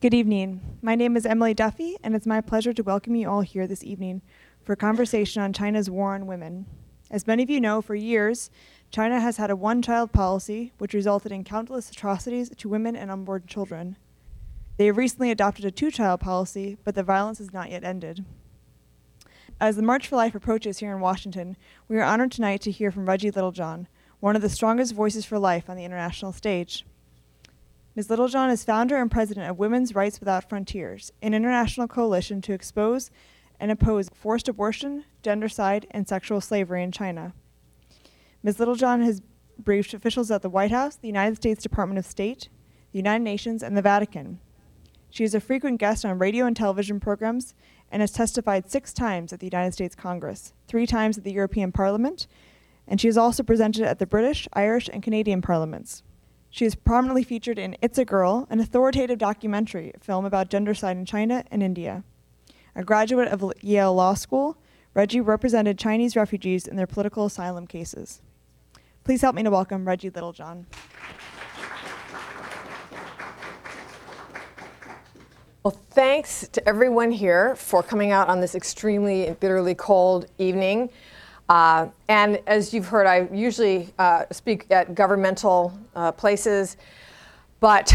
[0.00, 0.78] Good evening.
[0.80, 3.84] My name is Emily Duffy, and it's my pleasure to welcome you all here this
[3.84, 4.22] evening
[4.64, 6.64] for a conversation on China's war on women.
[7.10, 8.50] As many of you know, for years,
[8.90, 13.10] China has had a one child policy which resulted in countless atrocities to women and
[13.10, 13.98] unborn children.
[14.78, 18.24] They have recently adopted a two child policy, but the violence has not yet ended.
[19.60, 21.58] As the March for Life approaches here in Washington,
[21.88, 23.86] we are honored tonight to hear from Reggie Littlejohn,
[24.18, 26.86] one of the strongest voices for life on the international stage.
[27.96, 28.08] Ms.
[28.08, 33.10] Littlejohn is founder and president of Women's Rights Without Frontiers, an international coalition to expose
[33.58, 37.32] and oppose forced abortion, gendercide, and sexual slavery in China.
[38.44, 38.60] Ms.
[38.60, 39.22] Littlejohn has
[39.58, 42.48] briefed officials at the White House, the United States Department of State,
[42.92, 44.38] the United Nations, and the Vatican.
[45.10, 47.54] She is a frequent guest on radio and television programs
[47.90, 51.72] and has testified six times at the United States Congress, three times at the European
[51.72, 52.28] Parliament,
[52.86, 56.04] and she has also presented at the British, Irish, and Canadian parliaments.
[56.52, 61.04] She is prominently featured in It's a Girl, an authoritative documentary film about gendercide in
[61.06, 62.02] China and India.
[62.74, 64.58] A graduate of Yale Law School,
[64.92, 68.20] Reggie represented Chinese refugees in their political asylum cases.
[69.04, 70.66] Please help me to welcome Reggie Littlejohn.
[75.62, 80.90] Well, thanks to everyone here for coming out on this extremely bitterly cold evening.
[81.50, 86.76] Uh, and as you've heard, I usually uh, speak at governmental uh, places,
[87.58, 87.92] but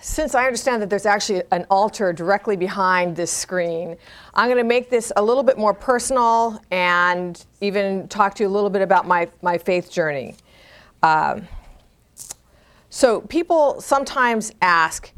[0.00, 3.96] since I understand that there's actually an altar directly behind this screen,
[4.34, 8.48] I'm going to make this a little bit more personal and even talk to you
[8.48, 10.36] a little bit about my, my faith journey.
[11.02, 11.48] Um,
[12.88, 15.10] so, people sometimes ask,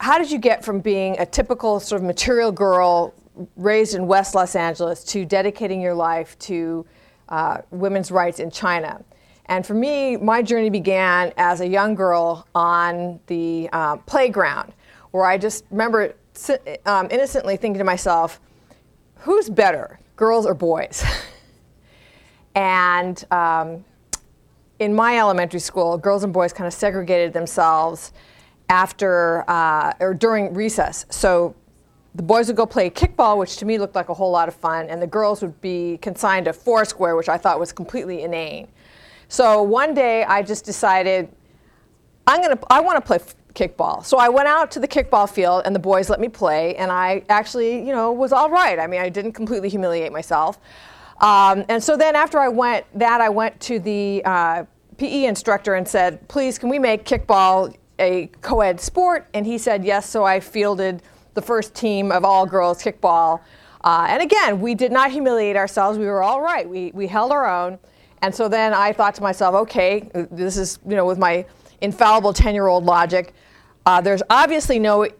[0.00, 3.14] how did you get from being a typical sort of material girl
[3.56, 6.86] raised in West Los Angeles to dedicating your life to
[7.28, 9.02] uh, women's rights in China.
[9.46, 14.72] And for me, my journey began as a young girl on the uh, playground,
[15.10, 16.14] where I just remember
[16.86, 18.40] um, innocently thinking to myself,
[19.16, 21.04] who's better, girls or boys?
[22.54, 23.84] and um,
[24.78, 28.12] in my elementary school, girls and boys kind of segregated themselves
[28.68, 31.06] after uh, or during recess.
[31.10, 31.54] So
[32.14, 34.54] the boys would go play kickball, which to me looked like a whole lot of
[34.54, 38.68] fun, and the girls would be consigned to foursquare, which I thought was completely inane.
[39.28, 41.28] So one day I just decided
[42.26, 44.04] I'm gonna I want to play f- kickball.
[44.04, 46.90] So I went out to the kickball field, and the boys let me play, and
[46.90, 48.78] I actually you know was all right.
[48.78, 50.58] I mean I didn't completely humiliate myself.
[51.20, 54.64] Um, and so then after I went that I went to the uh,
[54.96, 59.28] PE instructor and said, please can we make kickball a co-ed sport?
[59.34, 60.08] And he said yes.
[60.08, 61.02] So I fielded
[61.40, 63.40] the first team of all girls kickball.
[63.82, 65.98] Uh, and again, we did not humiliate ourselves.
[65.98, 66.68] We were all right.
[66.68, 67.78] We, we held our own.
[68.22, 71.46] And so then I thought to myself, okay, this is, you know, with my
[71.80, 73.32] infallible 10 year old logic,
[73.86, 75.10] uh, there's obviously no e-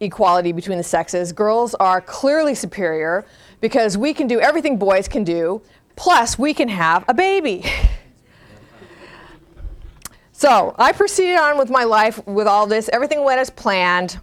[0.00, 1.32] equality between the sexes.
[1.32, 3.24] Girls are clearly superior
[3.62, 5.62] because we can do everything boys can do,
[5.96, 7.64] plus, we can have a baby.
[10.32, 12.90] so I proceeded on with my life with all this.
[12.92, 14.20] Everything went as planned.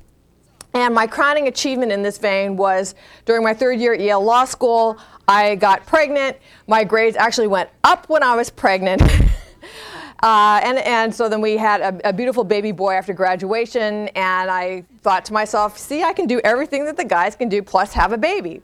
[0.74, 2.94] And my crowning achievement in this vein was
[3.25, 6.38] during my third year at Yale Law School, I got pregnant.
[6.68, 9.02] My grades actually went up when I was pregnant.
[10.24, 14.50] uh, and, and so then we had a, a, beautiful baby boy after graduation, and
[14.50, 17.94] I thought to myself, see, I can do everything that the guys can do, plus
[17.94, 18.62] have a baby.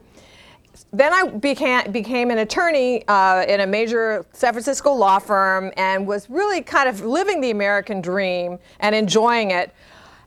[0.91, 6.07] Then I became, became an attorney uh, in a major San Francisco law firm and
[6.07, 9.73] was really kind of living the American dream and enjoying it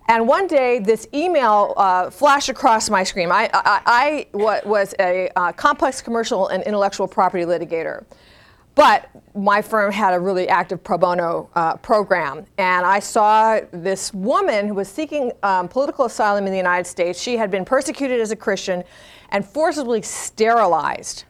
[0.08, 3.30] and one day, this email uh, flashed across my screen.
[3.30, 8.04] I, I, I was a uh, complex commercial and intellectual property litigator.
[8.74, 12.46] But my firm had a really active pro bono uh, program.
[12.56, 17.20] And I saw this woman who was seeking um, political asylum in the United States.
[17.20, 18.84] She had been persecuted as a Christian
[19.30, 21.24] and forcibly sterilized.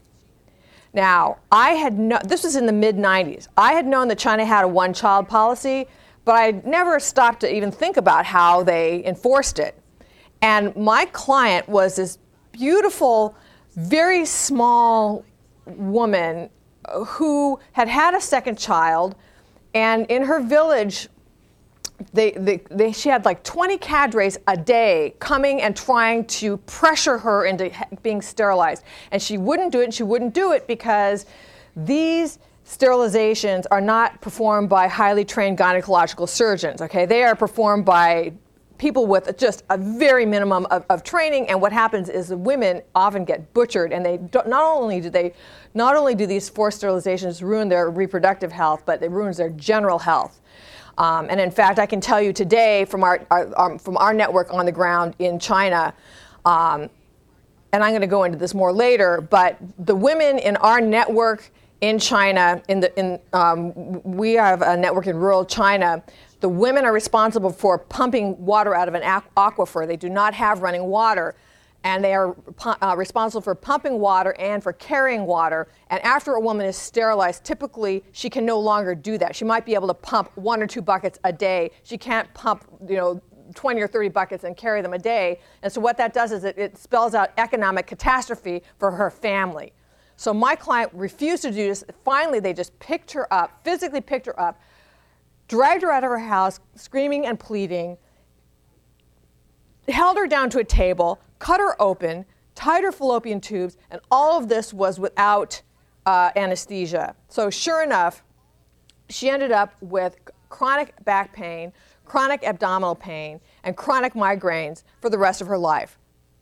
[0.93, 3.49] Now, I had no, this was in the mid 90s.
[3.56, 5.89] I had known that China had a one child policy,
[6.28, 9.81] but I never stopped to even think about how they enforced it.
[10.43, 12.19] And my client was this
[12.53, 13.34] beautiful,
[13.77, 15.25] very small
[15.65, 16.51] woman
[17.07, 19.16] who had had a second child,
[19.72, 21.09] and in her village,
[22.13, 27.16] they, they, they, she had like 20 cadres a day coming and trying to pressure
[27.16, 27.71] her into
[28.03, 28.84] being sterilized.
[29.13, 31.25] And she wouldn't do it, and she wouldn't do it because
[31.75, 37.06] these sterilizations are not performed by highly trained gynecological surgeons, okay?
[37.06, 38.34] They are performed by
[38.78, 42.82] people with just a very minimum of, of training and what happens is the women
[42.94, 45.34] often get butchered and they not only do they
[45.74, 49.98] not only do these forced sterilizations ruin their reproductive health but it ruins their general
[49.98, 50.41] health
[50.98, 54.12] Um, and in fact, I can tell you today from our, our, our from our
[54.12, 55.94] network on the ground in China,
[56.44, 56.91] um,
[57.72, 61.50] and I'm going to go into this more later, but the women in our network
[61.80, 66.03] in China, in the, in, um, we have a network in rural China.
[66.41, 69.86] The women are responsible for pumping water out of an aquifer.
[69.86, 71.34] They do not have running water.
[71.84, 72.36] And they are
[72.83, 75.69] uh, responsible for pumping water and for carrying water.
[75.91, 79.36] And after a woman is sterilized, typically she can no longer do that.
[79.36, 81.71] She might be able to pump one or two buckets a day.
[81.84, 83.22] She can't pump, you know,
[83.54, 85.41] 20 or 30 buckets and carry them a day.
[85.63, 89.72] And so what that does is it, it spells out economic catastrophe for her family.
[90.18, 91.84] So my client refused to do this.
[92.04, 94.60] Finally, they just picked her up, physically picked her up,
[95.47, 97.97] dragged her out of her house, screaming and pleading,
[99.86, 102.26] held her down to a table, cut her open,
[102.56, 105.62] tied her fallopian tubes, and all of this was without
[106.04, 107.15] uh, anesthesia.
[107.28, 108.24] So, sure enough,
[109.09, 110.16] she ended up with
[110.48, 111.72] chronic back pain,
[112.04, 115.97] chronic abdominal pain, and chronic migraines for the rest of her life.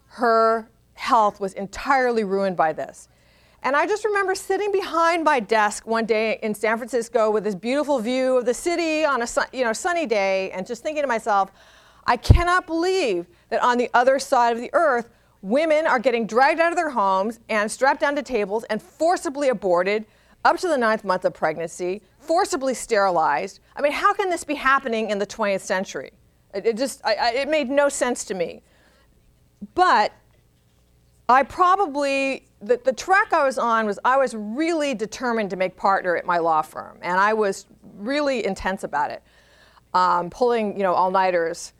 [0.06, 3.10] Her health was entirely ruined by this.
[3.66, 7.56] And I just remember sitting behind my desk one day in San Francisco with this
[7.56, 11.08] beautiful view of the city on a you know, sunny day and just thinking to
[11.08, 11.50] myself,
[12.06, 15.10] I cannot believe that on the other side of the earth,
[15.42, 19.48] women are getting dragged out of their homes and strapped down to tables and forcibly
[19.48, 20.06] aborted
[20.44, 23.58] up to the ninth month of pregnancy, forcibly sterilized.
[23.74, 26.12] I mean, how can this be happening in the 20th century?
[26.54, 28.62] It, it just, I, I, it made no sense to me.
[29.74, 30.12] But
[31.28, 35.76] I probably, the, the track I was on was I was really determined to make
[35.76, 39.22] partner at my law firm, and I was really intense about it,
[39.92, 41.72] um, pulling, you know, all-nighters.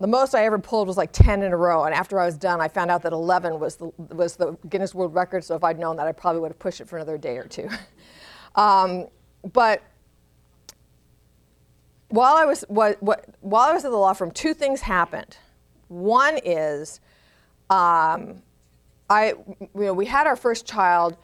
[0.00, 2.36] The most I ever pulled was like 10 in a row, and after I was
[2.36, 5.64] done, I found out that 11 was the, was the Guinness World Record, so if
[5.64, 7.70] I'd known that, I probably would have pushed it for another day or two.
[8.54, 9.06] um,
[9.52, 9.82] but
[12.08, 15.38] while I was what, what, while I was at the law firm, two things happened.
[15.88, 17.00] One is
[17.72, 18.42] um,
[19.08, 21.16] I, you know, we had our first child.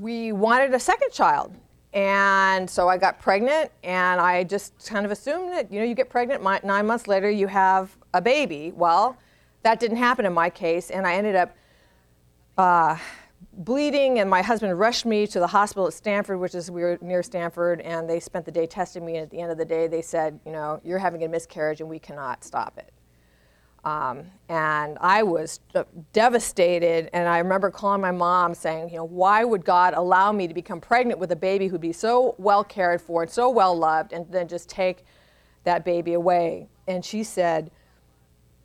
[0.00, 1.54] We wanted a second child.
[1.92, 5.94] And so I got pregnant, and I just kind of assumed that, you know, you
[5.94, 8.72] get pregnant, nine months later, you have a baby.
[8.76, 9.16] Well,
[9.62, 11.56] that didn't happen in my case, and I ended up
[12.58, 12.98] uh,
[13.54, 16.98] bleeding, and my husband rushed me to the hospital at Stanford, which is we were
[17.00, 19.16] near Stanford, and they spent the day testing me.
[19.16, 21.80] And at the end of the day, they said, you know, you're having a miscarriage,
[21.80, 22.92] and we cannot stop it.
[23.86, 25.60] Um, and I was
[26.12, 27.08] devastated.
[27.12, 30.54] And I remember calling my mom saying, you know, why would God allow me to
[30.54, 34.12] become pregnant with a baby who'd be so well cared for and so well loved,
[34.12, 35.04] and then just take
[35.62, 36.68] that baby away?
[36.88, 37.70] And she said,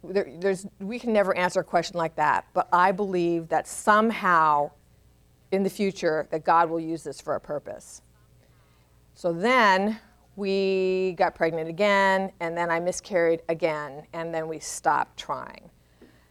[0.04, 4.72] there, there's, we can never answer a question like that, but I believe that somehow
[5.52, 8.02] in the future that God will use this for a purpose.
[9.14, 10.00] So then
[10.36, 15.70] we got pregnant again, and then I miscarried again, and then we stopped trying.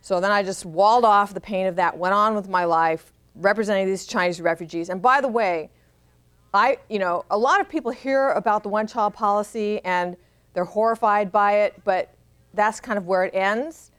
[0.01, 3.13] So then I just walled off the pain of that, went on with my life,
[3.37, 4.89] representing these Chinese refugees.
[4.89, 5.71] And by the way,
[6.53, 10.17] I, you know, a lot of people hear about the one child policy and
[10.53, 12.13] they're horrified by it, but
[12.55, 13.90] that's kind of where it ends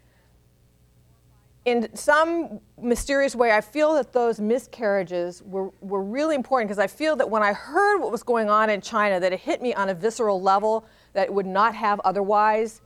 [1.65, 6.87] in some mysterious way, I feel that those miscarriages were, were really important because I
[6.87, 9.73] feel that when I heard what was going on in China, that it hit me
[9.73, 12.81] on a visceral level that it would not have otherwise.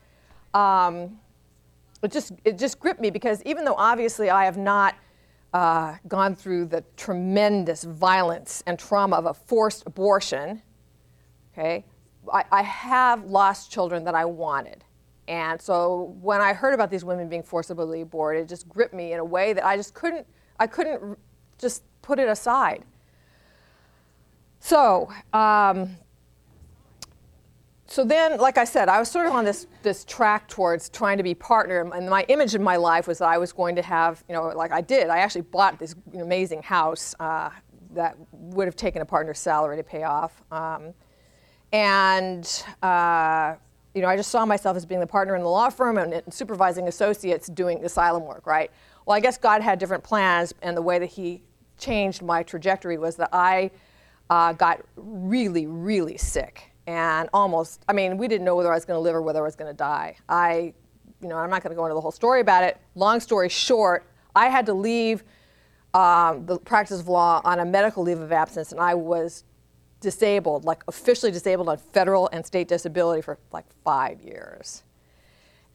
[0.54, 1.20] Um,
[2.04, 4.96] it just it just gripped me because even though obviously I have not
[5.54, 10.62] uh, gone through the tremendous violence and trauma of a forced abortion,
[11.54, 11.86] okay,
[12.32, 14.85] I, I have lost children that I wanted.
[15.28, 19.14] And so when I heard about these women being forcibly aborted, it just gripped me
[19.14, 20.28] in a way that I just couldn't,
[20.60, 21.18] I couldn't
[21.58, 22.84] just put it aside.
[24.60, 25.98] So, um,
[27.88, 31.18] so then, like I said, I was sort of on this, this track towards trying
[31.18, 31.90] to be partner.
[31.94, 34.48] And my image in my life was that I was going to have, you know,
[34.48, 35.10] like I did.
[35.10, 37.52] I actually bought this amazing house uh,
[37.94, 40.42] that would have taken a partner's salary to pay off.
[40.52, 40.94] Um,
[41.72, 43.56] and uh,
[43.96, 46.22] you know, I just saw myself as being the partner in the law firm and,
[46.30, 48.70] supervising associates doing asylum work, right?
[49.06, 51.42] Well, I guess God had different plans, and the way that He
[51.78, 53.72] changed my trajectory was that I
[54.30, 58.86] uh, got really, really sick and almost, I mean, we didn't know whether I was
[58.86, 60.18] going to live or whether I was going to die.
[60.30, 60.74] I,
[61.22, 62.78] you know, I'm not going to go into the whole story about it.
[62.94, 65.24] Long story short, I had to leave
[65.94, 69.46] um, the practice of law on a medical leave of absence, and I was
[70.06, 74.84] disabled, like officially disabled on federal and state disability for like five years.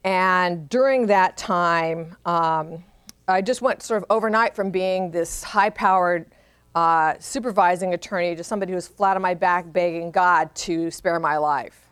[0.05, 2.85] And during that time, um,
[3.27, 6.27] I just went sort of overnight from being this high powered
[6.73, 11.19] uh, supervising attorney to somebody who was flat on my back begging God to spare
[11.19, 11.89] my life.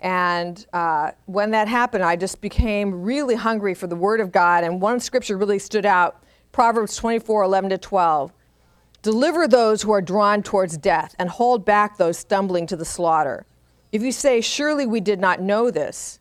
[0.00, 4.62] And uh, when that happened, I just became really hungry for the Word of God.
[4.62, 6.22] And one scripture really stood out
[6.52, 8.32] Proverbs 24 11 to 12.
[9.06, 13.46] Deliver those who are drawn towards death, and hold back those stumbling to the slaughter.
[13.92, 16.18] If you say, Surely we did not know this,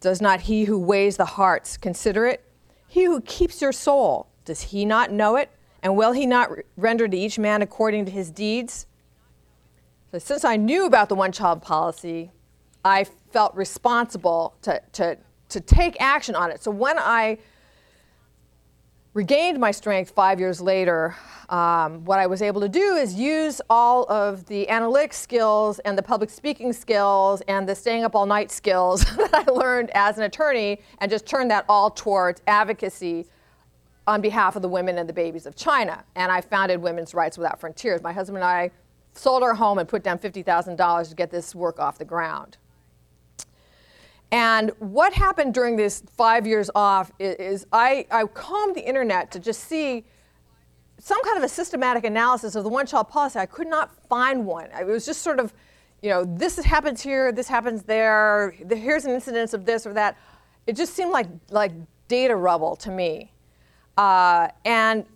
[0.00, 2.44] does not he who weighs the hearts consider it?
[2.86, 5.50] He who keeps your soul, does he not know it?
[5.82, 8.86] And will he not render to each man according to his deeds?
[10.12, 12.30] So, since I knew about the one child policy,
[12.84, 13.02] I
[13.32, 15.18] felt responsible to, to,
[15.48, 16.62] to take action on it.
[16.62, 17.38] So, when I
[19.18, 21.16] regained my strength five years later,
[21.48, 25.98] um, what I was able to do is use all of the analytic skills and
[25.98, 30.18] the public speaking skills and the staying up all night skills that I learned as
[30.18, 33.26] an attorney and just turn that all towards advocacy
[34.06, 36.04] on behalf of the women and the babies of China.
[36.14, 38.00] And I founded Women's Rights Without Frontiers.
[38.02, 38.70] My husband and I
[39.14, 42.56] sold our home and put down $50,000 to get this work off the ground.
[44.30, 49.30] And what happened during this five years off is, is I, I combed the internet
[49.32, 50.04] to just see
[50.98, 53.38] some kind of a systematic analysis of the one child policy.
[53.38, 54.68] I could not find one.
[54.78, 55.54] It was just sort of,
[56.02, 60.18] you know, this happens here, this happens there, here's an incidence of this or that.
[60.66, 61.72] It just seemed like, like
[62.08, 63.32] data rubble to me.
[63.96, 65.06] Uh, and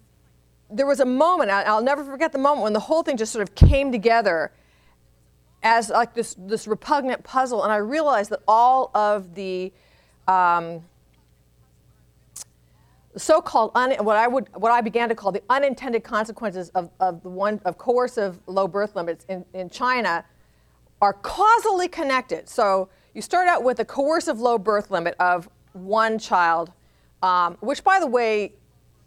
[0.71, 3.47] there was a moment, I'll never forget the moment when the whole thing just sort
[3.47, 4.53] of came together
[5.63, 7.63] as like this, this repugnant puzzle.
[7.63, 9.73] And I realized that all of the
[10.27, 10.83] um,
[13.17, 17.23] so-called un, what I would what I began to call the unintended consequences of, of
[17.23, 20.25] the one of coercive low birth limits in, in China
[21.01, 22.49] are causally connected.
[22.49, 26.73] So you start out with a coercive low birth limit of one child,
[27.23, 28.53] um, which by the way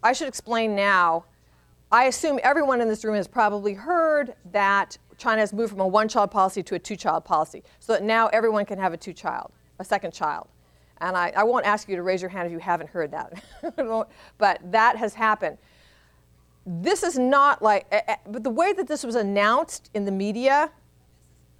[0.03, 1.25] I should explain now.
[1.91, 5.87] I assume everyone in this room has probably heard that China has moved from a
[5.87, 8.97] one child policy to a two child policy, so that now everyone can have a
[8.97, 10.47] two child, a second child.
[10.99, 13.43] And I, I won't ask you to raise your hand if you haven't heard that,
[14.37, 15.57] but that has happened.
[16.65, 20.11] This is not like, eh, eh, but the way that this was announced in the
[20.11, 20.71] media,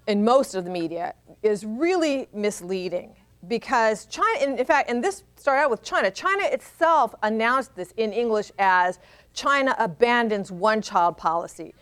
[0.06, 3.14] in most of the media, is really misleading
[3.46, 8.12] because China, in, fact, and this started out with China, China itself announced this in
[8.12, 8.98] English as
[9.34, 11.74] China abandons one child policy,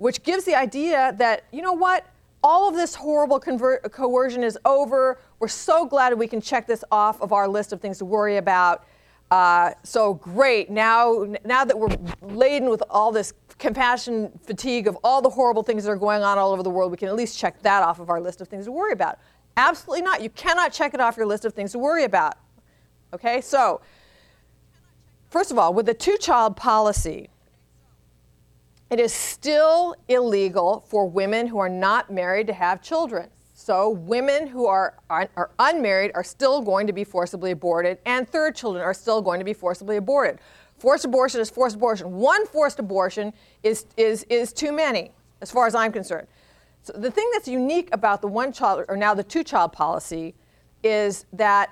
[0.00, 2.06] which gives the idea that, you know what,
[2.42, 5.18] all of this horrible coercion is over.
[5.40, 8.38] We're so glad we can check this off of our list of things to worry
[8.38, 8.86] about.
[9.30, 10.70] Uh, so great.
[10.70, 15.84] Now, now that we're laden with all this compassion fatigue of all the horrible things
[15.84, 18.00] that are going on all over the world, we can at least check that off
[18.00, 19.18] of our list of things to worry about.
[19.58, 20.22] Absolutely not.
[20.22, 22.38] You cannot check it off your list of things to worry about.
[23.12, 23.82] Okay, so
[25.28, 27.28] first of all, with the two child policy,
[28.90, 33.28] it is still illegal for women who are not married to have children.
[33.54, 38.56] So, women who are, are, unmarried are still going to be forcibly aborted, and third
[38.56, 40.38] children are still going to be forcibly aborted.
[40.78, 42.10] Forced abortion is forced abortion.
[42.10, 46.26] One forced abortion is, is, is too many, as far as I'm concerned.
[46.82, 50.34] So the thing that's unique about the one child or now the two child policy
[50.82, 51.70] is that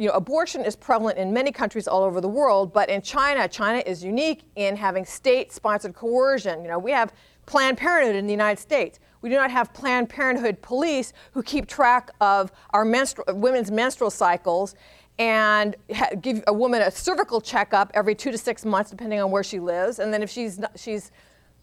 [0.00, 3.46] you know, abortion is prevalent in many countries all over the world, but in China,
[3.46, 6.62] China is unique in having state-sponsored coercion.
[6.62, 7.12] You know, we have
[7.44, 8.98] Planned Parenthood in the United States.
[9.20, 14.08] We do not have Planned Parenthood police who keep track of our menstru- women's menstrual
[14.08, 14.74] cycles
[15.18, 19.30] and ha- give a woman a cervical checkup every two to six months, depending on
[19.30, 19.98] where she lives.
[19.98, 21.10] And then if she's not, she's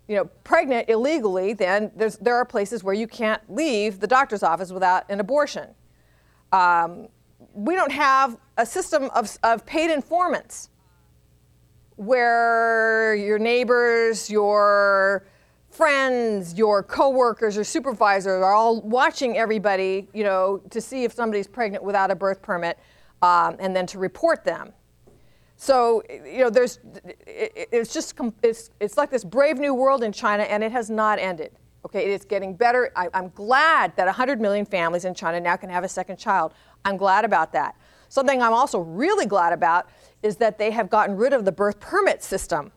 [0.07, 4.71] you know, pregnant illegally, then there are places where you can't leave the doctor's office
[4.71, 5.69] without an abortion.
[6.51, 7.07] Um,
[7.57, 10.69] we don't have a system of, of paid informants
[11.95, 15.25] where your neighbors, your
[15.71, 21.47] friends, your coworkers, your supervisors are all watching everybody, you know, to see if somebody's
[21.47, 22.77] pregnant without a birth permit,
[23.23, 24.71] um, and then to report them.
[25.55, 26.79] So, you know, there's,
[27.25, 31.17] it's just, it's, it's like this brave new world in China, and it has not
[31.17, 31.51] ended.
[31.87, 32.91] Okay, it is getting better.
[32.95, 36.53] I, am glad that 100 million families in China now can have a second child.
[36.87, 37.75] I'm glad about that.
[38.07, 39.89] Something I'm also really glad about
[40.23, 42.71] is that they have gotten rid of the birth permit system.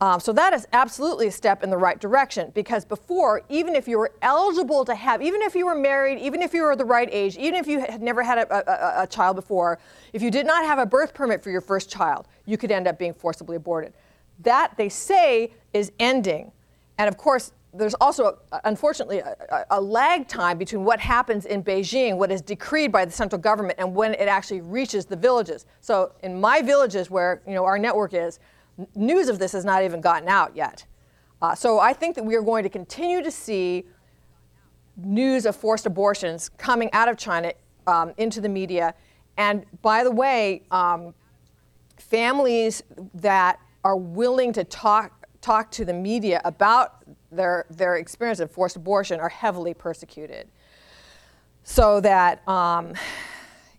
[0.00, 3.86] Um, so that is absolutely a step in the right direction because before, even if
[3.86, 6.84] you were eligible to have, even if you were married, even if you were the
[6.84, 9.78] right age, even if you had never had a, a, a child before,
[10.12, 12.88] if you did not have a birth permit for your first child, you could end
[12.88, 13.92] up being forcibly aborted.
[14.40, 16.50] That, they say, is ending.
[16.98, 22.16] And of course, there's also, unfortunately, a, a, lag time between what happens in Beijing,
[22.16, 25.66] what is decreed by the central government, and when it actually reaches the villages.
[25.80, 28.40] So in my villages, where you know our network is,
[28.96, 30.84] news of this has not even gotten out yet.
[31.40, 33.84] Uh, so I think that we are going to continue to see
[34.96, 37.52] news of forced abortions coming out of China
[37.86, 38.94] um, into the media.
[39.36, 41.14] And by the way, um,
[41.96, 42.82] families
[43.14, 48.76] that are willing to talk, talk to the media about their, their experience of forced
[48.76, 50.48] abortion are heavily persecuted.
[51.62, 52.94] So that, um,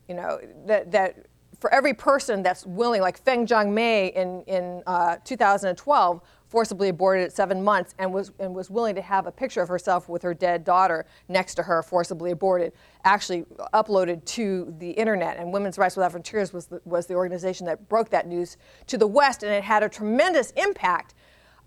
[0.08, 1.26] you know, that, that
[1.60, 7.32] for every person that's willing, like Feng Jianmei in, in uh, 2012, forcibly aborted at
[7.32, 10.34] seven months and was, and was willing to have a picture of herself with her
[10.34, 12.74] dead daughter next to her, forcibly aborted,
[13.06, 15.38] actually uploaded to the internet.
[15.38, 18.98] And Women's Rights Without Frontiers was the, was the organization that broke that news to
[18.98, 21.14] the West, and it had a tremendous impact.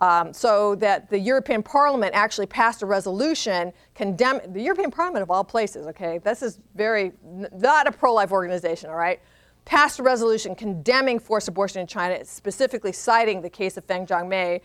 [0.01, 5.31] Um, so that the European Parliament actually passed a resolution condemning the European Parliament of
[5.31, 5.87] all places.
[5.87, 7.13] Okay, this is very
[7.53, 8.91] not a pro-life organization.
[8.91, 9.21] All right,
[9.65, 14.61] passed a resolution condemning forced abortion in China, specifically citing the case of Feng Jianmei,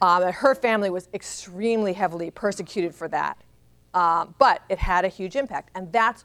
[0.00, 3.36] uh, that her family was extremely heavily persecuted for that.
[3.92, 5.70] Uh, but it had a huge impact.
[5.74, 6.24] And that's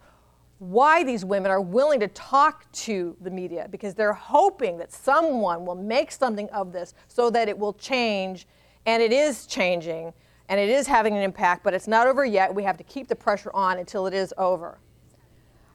[0.70, 5.66] why these women are willing to talk to the media, because they're hoping that someone
[5.66, 8.48] will make something of this so that it will change.
[8.88, 10.14] And it is changing,
[10.48, 12.54] and it is having an impact, but it's not over yet.
[12.54, 14.78] We have to keep the pressure on until it is over.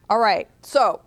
[0.09, 1.03] All right, so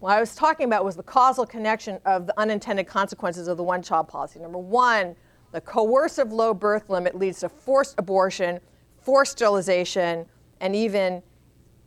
[0.00, 3.62] what I was talking about was the causal connection of the unintended consequences of the
[3.62, 4.40] one child policy.
[4.40, 5.14] Number one,
[5.52, 8.58] the coercive low birth limit leads to forced abortion,
[9.00, 10.26] forced sterilization,
[10.60, 11.22] and even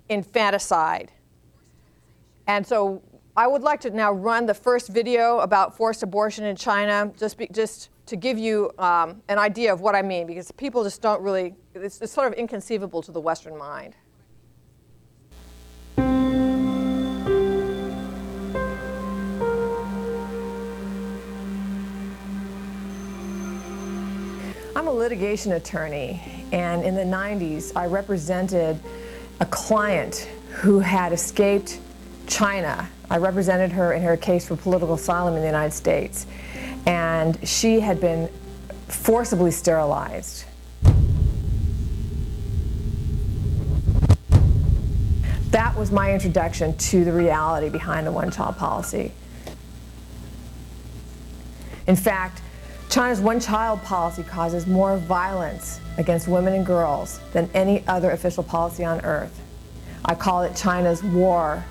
[0.10, 1.12] infanticide.
[2.48, 3.02] And so
[3.36, 7.38] I would like to now run the first video about forced abortion in China, just,
[7.38, 11.02] be, just to give you um, an idea of what I mean, because people just
[11.02, 13.96] don't really, it's, it's sort of inconceivable to the Western mind.
[24.78, 26.22] I'm a litigation attorney,
[26.52, 28.80] and in the 90s, I represented
[29.40, 31.80] a client who had escaped
[32.28, 32.90] China.
[33.10, 36.26] I represented her in her case for political asylum in the United States,
[36.86, 38.30] and she had been
[38.88, 40.46] forcibly sterilized.
[45.52, 49.12] That was my introduction to the reality behind the one child policy.
[51.88, 52.42] In fact,
[52.96, 58.42] China's one child policy causes more violence against women and girls than any other official
[58.42, 59.38] policy on earth.
[60.06, 61.62] I call it China's war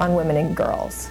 [0.00, 1.08] on women and girls.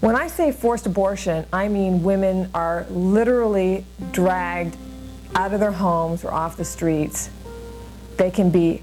[0.00, 4.78] When I say forced abortion, I mean women are literally dragged
[5.34, 7.28] out of their homes or off the streets.
[8.16, 8.82] They can be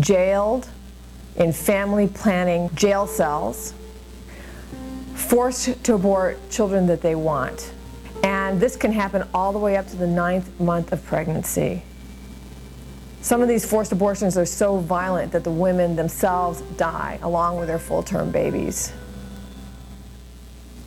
[0.00, 0.68] jailed,
[1.36, 3.74] in family planning jail cells,
[5.14, 7.72] forced to abort children that they want.
[8.22, 11.82] And this can happen all the way up to the ninth month of pregnancy.
[13.20, 17.66] Some of these forced abortions are so violent that the women themselves die along with
[17.66, 18.92] their full term babies.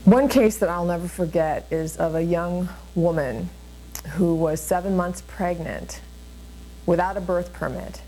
[0.06, 3.50] One case that I'll never forget is of a young woman
[4.12, 6.02] who was seven months pregnant
[6.86, 8.02] without a birth permit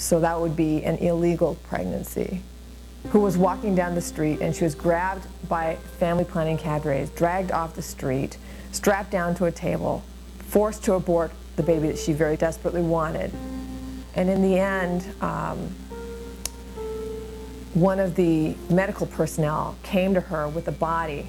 [0.00, 2.40] so that would be an illegal pregnancy,
[3.10, 7.52] who was walking down the street and she was grabbed by family planning cadres, dragged
[7.52, 8.38] off the street,
[8.72, 10.02] strapped down to a table,
[10.38, 13.30] forced to abort the baby that she very desperately wanted.
[14.14, 15.58] And in the end, um,
[17.74, 21.26] one of the medical personnel came to her with the body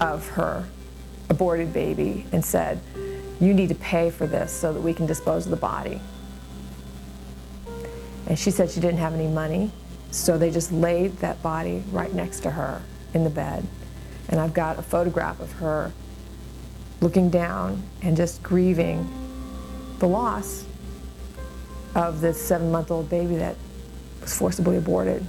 [0.00, 0.68] of her
[1.30, 2.80] aborted baby and said,
[3.40, 6.00] you need to pay for this so that we can dispose of the body.
[8.26, 9.70] And she said she didn't have any money,
[10.10, 12.80] so they just laid that body right next to her
[13.12, 13.66] in the bed.
[14.28, 15.92] And I've got a photograph of her
[17.00, 19.06] looking down and just grieving
[19.98, 20.64] the loss
[21.94, 23.56] of this seven month old baby that
[24.20, 25.24] was forcibly aborted.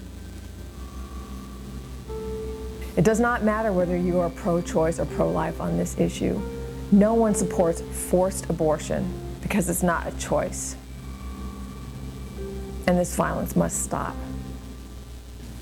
[2.95, 6.41] It does not matter whether you are pro choice or pro life on this issue.
[6.91, 10.77] No one supports forced abortion because it's not a choice
[12.87, 14.15] and this violence must stop.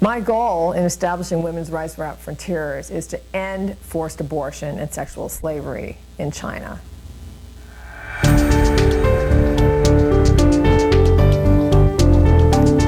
[0.01, 5.29] My goal in establishing women's rights without frontiers is to end forced abortion and sexual
[5.29, 6.81] slavery in China.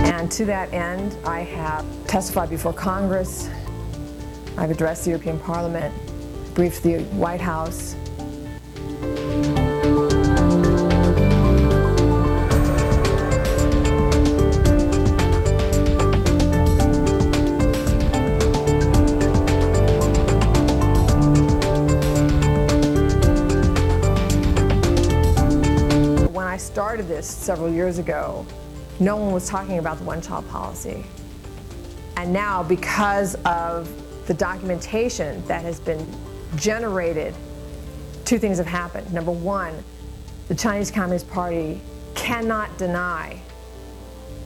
[0.03, 3.49] And to that end, I have testified before Congress,
[4.57, 5.93] I've addressed the European Parliament,
[6.53, 7.95] briefed the White House,
[27.15, 28.45] this several years ago,
[28.99, 31.05] no one was talking about the one child policy.
[32.17, 33.89] And now, because of
[34.27, 36.05] the documentation that has been
[36.57, 37.33] generated,
[38.25, 39.13] two things have happened.
[39.13, 39.73] Number one,
[40.49, 41.79] the Chinese Communist Party
[42.15, 43.39] cannot deny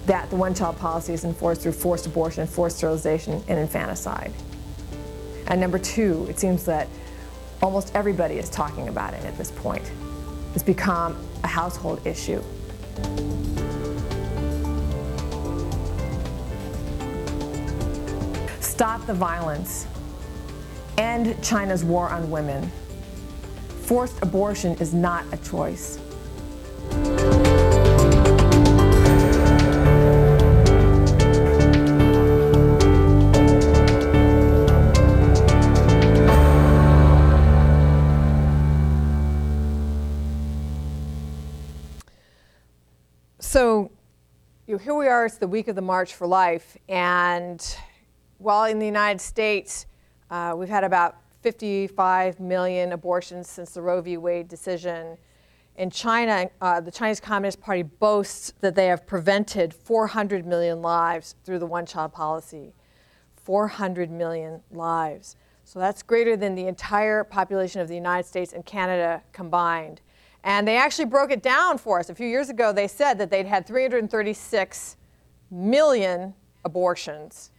[0.06, 4.32] that the one child policy is enforced through forced abortion, forced sterilization, and infanticide.
[5.48, 6.88] And number two, it seems that
[7.62, 9.92] almost everybody is talking about it at this point.
[10.54, 12.44] It's become a household issue.
[18.62, 19.88] Stop the violence.
[20.98, 22.72] End China's war on women.
[23.82, 26.00] Forced abortion is not a choice.
[44.82, 47.76] Here we are, it's the week of the March for Life, and
[48.38, 49.86] while in the United States,
[50.32, 54.16] uh, we've had about 55 million abortions since the Roe v.
[54.16, 55.18] Wade decision.
[55.76, 61.36] In China, uh, the Chinese Communist Party boasts that they have prevented 400 million lives
[61.44, 62.74] through the one child policy.
[63.36, 65.36] 400 million lives.
[65.66, 70.00] So that's greater than the entire population of the United States and Canada combined.
[70.44, 72.10] And they actually broke it down for us.
[72.10, 74.98] A few years ago, they said that they'd had 336
[75.52, 77.52] million abortions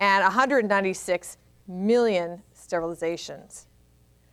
[0.00, 1.36] and 196
[1.68, 3.66] million sterilizations.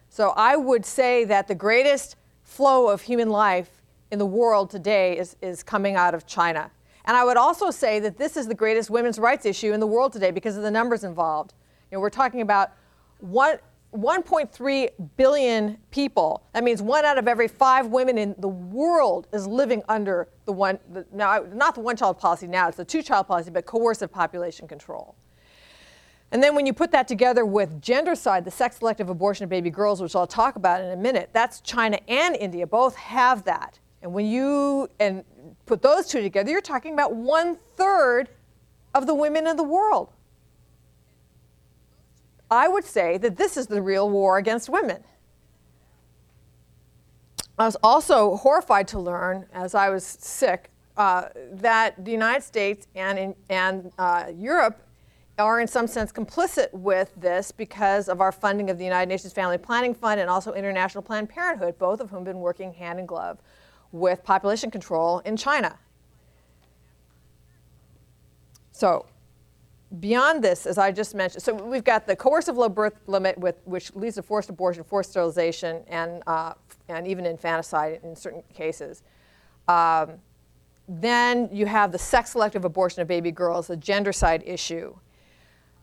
[0.10, 5.18] So I would say that the greatest flow of human life in the world today
[5.18, 6.70] is, is coming out of China.
[7.06, 9.88] And I would also say that this is the greatest women's rights issue in the
[9.88, 11.54] world today because of the numbers involved.
[11.90, 12.72] You know, we're talking about
[13.20, 13.58] one,
[13.94, 16.44] 1.3 billion people.
[16.54, 20.54] That means one out of every five women in the world is living under the
[20.54, 23.66] one, the, now, not the one child policy now, it's the two child policy, but
[23.66, 25.16] coercive population control.
[26.32, 29.70] And then when you put that together with gendercide, the sex selective abortion of baby
[29.70, 33.80] girls, which I'll talk about in a minute, that's China and India both have that.
[34.02, 35.26] And when you and
[35.66, 38.30] put those two together, you're talking about one third
[38.94, 40.14] of the women in the world.
[42.52, 45.04] I would say that this is the real war against women.
[47.58, 52.88] I was also horrified to learn, as I was sick, uh, that the United States
[52.96, 54.86] and, in, and uh, Europe
[55.38, 59.32] are in some sense complicit with this because of our funding of the United Nations
[59.32, 63.00] Family Planning Fund and also International Planned Parenthood, both of whom have been working hand
[63.00, 63.40] in glove
[63.92, 65.78] with population control in China.
[68.72, 69.06] So,
[70.00, 73.58] beyond this, as I just mentioned, so we've got the coercive low birth limit, with,
[73.66, 76.54] which leads to forced abortion, forced sterilization, and, uh,
[76.88, 79.04] and even infanticide in certain cases.
[79.68, 80.14] Um,
[80.88, 84.96] then you have the sex selective abortion of baby girls, the gendercide issue.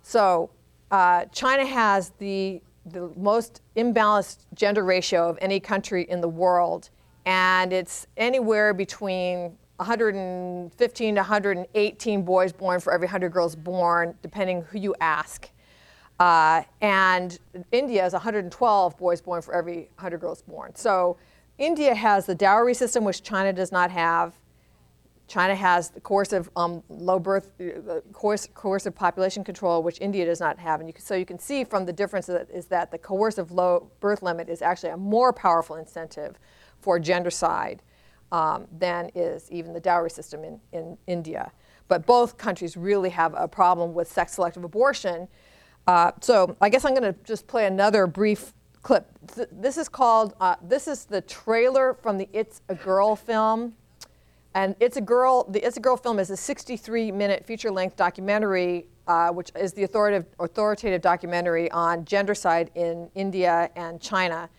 [0.02, 0.50] So
[0.90, 6.90] uh, China has the, the most imbalanced gender ratio of any country in the world,
[7.26, 14.62] and it's anywhere between 115 to 118 boys born for every 100 girls born, depending
[14.62, 15.48] who you ask.
[16.18, 17.38] Uh, and
[17.70, 20.74] India is 112 boys born for every 100 girls born.
[20.74, 21.16] So
[21.58, 24.34] India has the dowry system, which China does not have.
[25.28, 28.00] China has the coercive um, low birth, uh,
[28.54, 30.80] coercive population control, which India does not have.
[30.80, 33.52] And you can, so you can see from the difference that is that the coercive
[33.52, 36.36] low birth limit is actually a more powerful incentive
[36.80, 37.80] for gendercide
[38.32, 41.52] um, than is even the dowry system in, in India.
[41.88, 45.28] But both countries really have a problem with sex selective abortion.
[45.86, 49.06] Uh, so I guess I'm going to just play another brief clip.
[49.34, 53.74] Th- this is called, uh, this is the trailer from the It's a Girl film.
[54.54, 57.96] And It's a Girl, the It's a Girl film is a 63 minute feature length
[57.96, 64.50] documentary, uh, which is the authoritative, authoritative documentary on gendercide in India and China.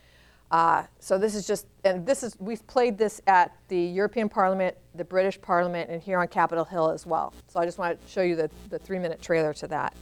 [0.52, 4.76] Uh, so this is just, and this is, we've played this at the European Parliament,
[4.96, 7.34] the British Parliament, and here on Capitol Hill as well.
[7.48, 9.94] So I just want to show you the, the three minute trailer to that.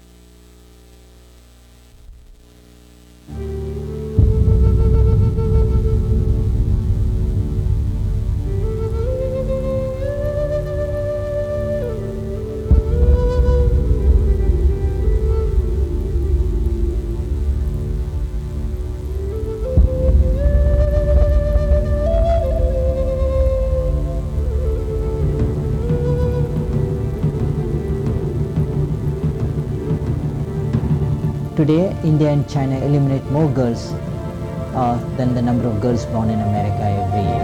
[31.68, 36.40] Today, India and China eliminate more girls uh, than the number of girls born in
[36.40, 37.44] America every year.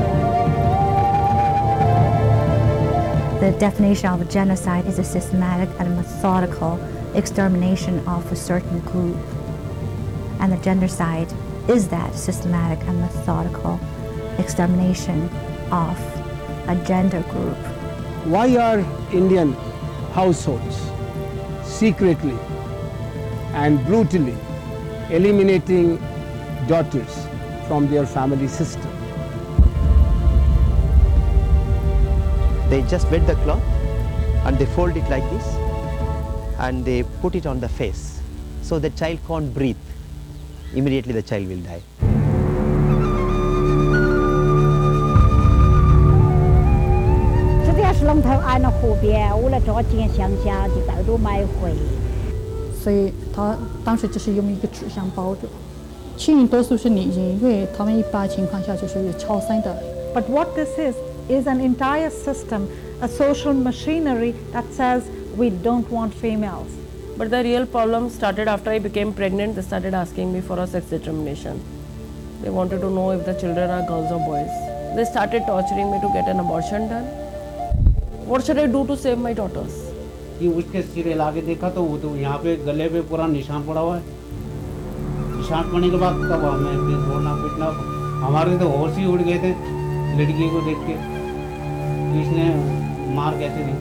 [3.42, 6.80] The definition of genocide is a systematic and methodical
[7.16, 9.18] extermination of a certain group.
[10.40, 11.30] And the gendercide
[11.70, 13.78] is that systematic and methodical
[14.38, 15.30] extermination
[15.70, 16.00] of
[16.70, 17.58] a gender group.
[18.24, 18.80] Why are
[19.12, 19.52] Indian
[20.14, 20.78] households
[21.66, 22.38] secretly
[23.63, 24.37] and brutally
[25.11, 25.99] eliminating
[26.67, 27.27] daughters
[27.67, 28.91] from their family system?
[32.69, 33.63] They just wet the cloth
[34.45, 35.47] and they fold it like this
[36.59, 38.21] and they put it on the face.
[38.63, 39.77] So the child can't breathe.
[40.75, 41.81] Immediately the child will die.
[47.65, 51.73] 这点是龙头安了河边，我来抓紧乡下就带着买回。
[52.83, 55.49] 所以他当时就是用一个纸箱包着。
[56.17, 59.77] 幸运多数是女性，因为他们一般情况下就是超生的。
[60.15, 60.97] But what this is,
[61.29, 62.63] is an entire system,
[63.01, 65.03] a social machinery that says
[65.37, 66.67] we don't want females.
[67.17, 69.55] But the real problem started after I became pregnant.
[69.55, 71.61] They started asking me for a sex determination.
[72.43, 74.49] They wanted to know if the children are girls or boys.
[74.97, 77.05] They started torturing me to get an abortion done.
[78.25, 79.82] What should I do to save my daughters?
[80.43, 83.67] कि उसके सिरे ला के देखा तो वो तो यहाँ पे गले पे पूरा निशान
[83.67, 84.03] पड़ा हुआ है
[85.37, 87.67] निशान पड़ने के बाद तब हमें फिर बोलना पीटना
[88.27, 89.53] हमारे तो होश ही उड़ गए थे
[90.21, 90.97] लड़की को देख के
[92.09, 92.49] कि इसने
[93.17, 93.77] मार कैसे दी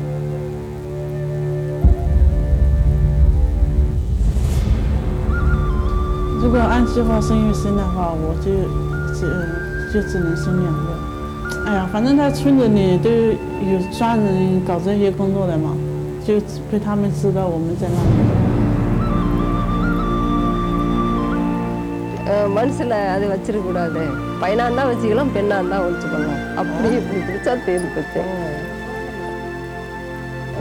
[6.40, 8.52] 如果按计划生育生的话，我就
[9.14, 9.20] 只
[9.92, 10.88] 就只能生两个。
[11.66, 15.76] 哎呀，反正在村子里都有专人搞这些工作的嘛，
[16.26, 18.48] 就被他们知道我们在那里。
[22.56, 24.02] மனசில் அது வச்சிருக்கக்கூடாது
[24.42, 28.24] பையனாக இருந்தால் வச்சுக்கலாம் பெண்ணாக இருந்தால் வச்சுக்கலாம் அப்படி இப்படி பிடிச்சா தேர்ந்து போச்சு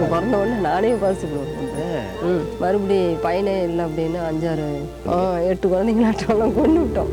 [0.03, 4.69] பிறந்த உடனே நானே பாசிப்படுவேன் ம் மறுபடி பையனே இல்லை அப்படின்னு அஞ்சாறு
[5.09, 5.17] ஆ
[5.51, 7.13] எட்டு குழந்தைங்களாட்டெல்லாம் கொண்டு விட்டோம்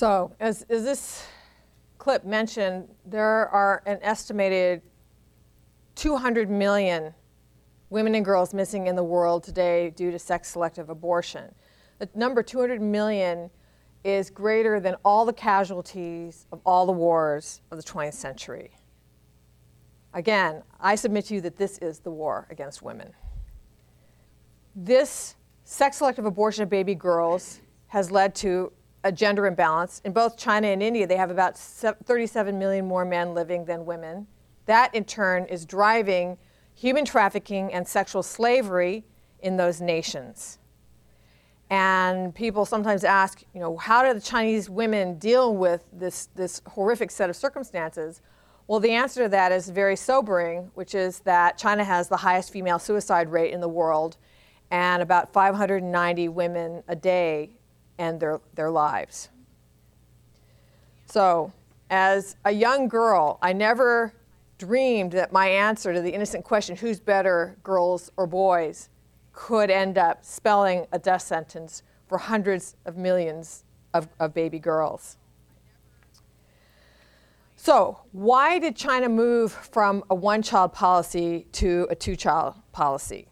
[0.00, 1.26] So, as, as this
[1.98, 4.80] clip mentioned, there are an estimated
[5.94, 7.12] 200 million
[7.90, 11.54] women and girls missing in the world today due to sex selective abortion.
[11.98, 13.50] The number 200 million
[14.02, 18.70] is greater than all the casualties of all the wars of the 20th century.
[20.14, 23.12] Again, I submit to you that this is the war against women.
[24.74, 25.34] This
[25.64, 28.72] sex selective abortion of baby girls has led to
[29.04, 30.00] a gender imbalance.
[30.04, 34.26] In both China and India, they have about 37 million more men living than women.
[34.66, 36.38] That, in turn, is driving
[36.74, 39.04] human trafficking and sexual slavery
[39.40, 40.58] in those nations.
[41.70, 46.60] And people sometimes ask, you know, how do the Chinese women deal with this, this
[46.66, 48.20] horrific set of circumstances?
[48.66, 52.52] Well, the answer to that is very sobering, which is that China has the highest
[52.52, 54.16] female suicide rate in the world,
[54.70, 57.50] and about 590 women a day
[58.00, 59.28] end their, their lives.
[61.06, 61.52] So,
[61.90, 64.12] as a young girl, I never
[64.58, 68.88] dreamed that my answer to the innocent question, who's better, girls or boys,
[69.32, 75.16] could end up spelling a death sentence for hundreds of millions of, of baby girls.
[77.56, 83.28] So, why did China move from a one child policy to a two child policy?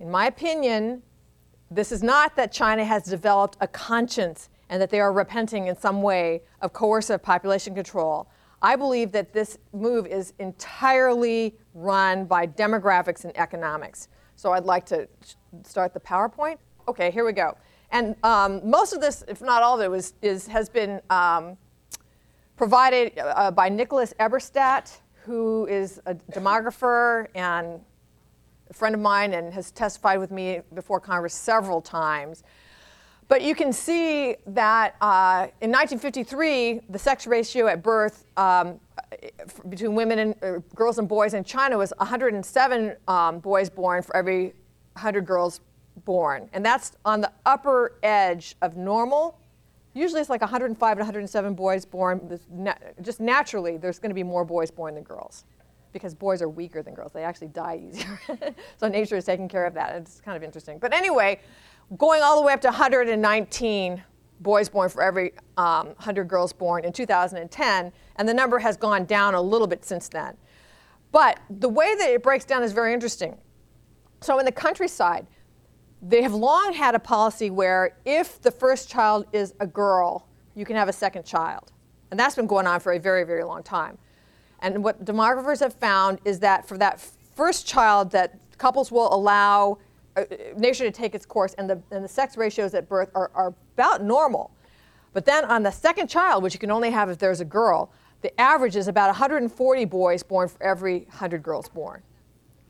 [0.00, 1.02] In my opinion,
[1.70, 5.76] this is not that China has developed a conscience and that they are repenting in
[5.76, 8.28] some way of coercive population control.
[8.60, 14.08] I believe that this move is entirely run by demographics and economics.
[14.36, 15.08] So I'd like to
[15.64, 16.58] start the PowerPoint.
[16.88, 17.56] Okay, here we go.
[17.90, 21.56] And um, most of this, if not all of it, was, is, has been um,
[22.56, 27.80] provided uh, by Nicholas Eberstadt, who is a demographer and
[28.70, 32.42] a friend of mine and has testified with me before Congress several times.
[33.28, 38.80] But you can see that uh, in 1953, the sex ratio at birth um,
[39.68, 44.16] between women and uh, girls and boys in China was 107 um, boys born for
[44.16, 44.54] every
[44.94, 45.60] 100 girls
[46.04, 46.48] born.
[46.54, 49.38] And that's on the upper edge of normal.
[49.92, 52.38] Usually it's like 105 to 107 boys born.
[53.02, 55.44] Just naturally, there's going to be more boys born than girls.
[55.92, 57.12] Because boys are weaker than girls.
[57.12, 58.20] They actually die easier.
[58.76, 59.94] so nature is taking care of that.
[59.96, 60.78] It's kind of interesting.
[60.78, 61.40] But anyway,
[61.96, 64.02] going all the way up to 119
[64.40, 69.04] boys born for every um, 100 girls born in 2010, and the number has gone
[69.04, 70.36] down a little bit since then.
[71.10, 73.36] But the way that it breaks down is very interesting.
[74.20, 75.26] So in the countryside,
[76.02, 80.64] they have long had a policy where if the first child is a girl, you
[80.64, 81.72] can have a second child.
[82.10, 83.98] And that's been going on for a very, very long time.
[84.60, 87.00] And what demographers have found is that for that
[87.34, 89.78] first child, that couples will allow
[90.16, 90.24] uh,
[90.56, 93.54] nature to take its course, and the, and the sex ratios at birth are, are
[93.74, 94.50] about normal.
[95.12, 97.92] But then on the second child, which you can only have if there's a girl,
[98.20, 102.02] the average is about 140 boys born for every 100 girls born.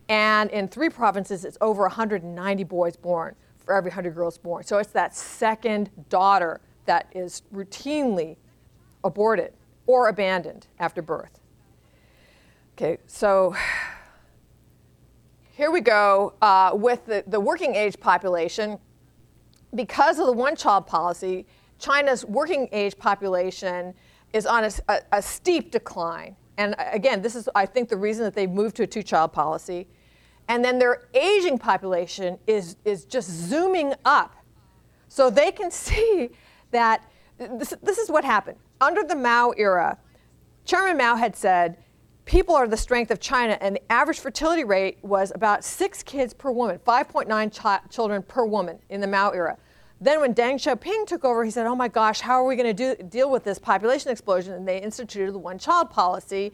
[0.09, 4.65] And in three provinces, it's over 190 boys born for every 100 girls born.
[4.65, 8.37] So it's that second daughter that is routinely
[9.05, 9.53] aborted
[9.87, 11.41] or abandoned after birth.
[12.81, 13.57] Okay, so
[15.57, 18.79] here we go uh, with the, the working age population.
[19.75, 21.45] Because of the one child policy,
[21.81, 23.95] China's working age population
[24.33, 26.37] is on a, a, a, steep decline.
[26.57, 29.33] And again, this is, I think, the reason that they've moved to a two child
[29.33, 29.89] policy.
[30.47, 34.37] And then their aging population is, is just zooming up.
[35.09, 36.31] So they can see
[36.71, 38.59] that this, this is what happened.
[38.81, 39.99] Under the Mao era,
[40.65, 41.79] Chairman Mao had said,
[42.29, 46.35] people are the strength of China, and the average fertility rate was about six kids
[46.35, 49.57] per woman, 5.9 ch- children per woman in the Mao era.
[50.01, 52.77] Then, when Deng Xiaoping took over, he said, Oh my gosh, how are we going
[52.77, 54.53] to deal with this population explosion?
[54.53, 56.53] And they instituted the one child policy.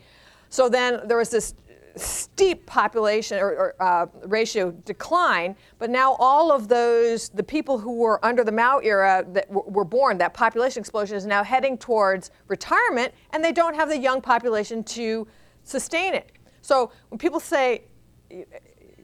[0.48, 1.54] So then there was this
[1.96, 7.96] steep population or, or uh, ratio decline, but now all of those, the people who
[7.96, 11.76] were under the Mao era that w- were born, that population explosion is now heading
[11.76, 15.26] towards retirement, and they don't have the young population to
[15.64, 16.30] sustain it.
[16.62, 17.82] So when people say,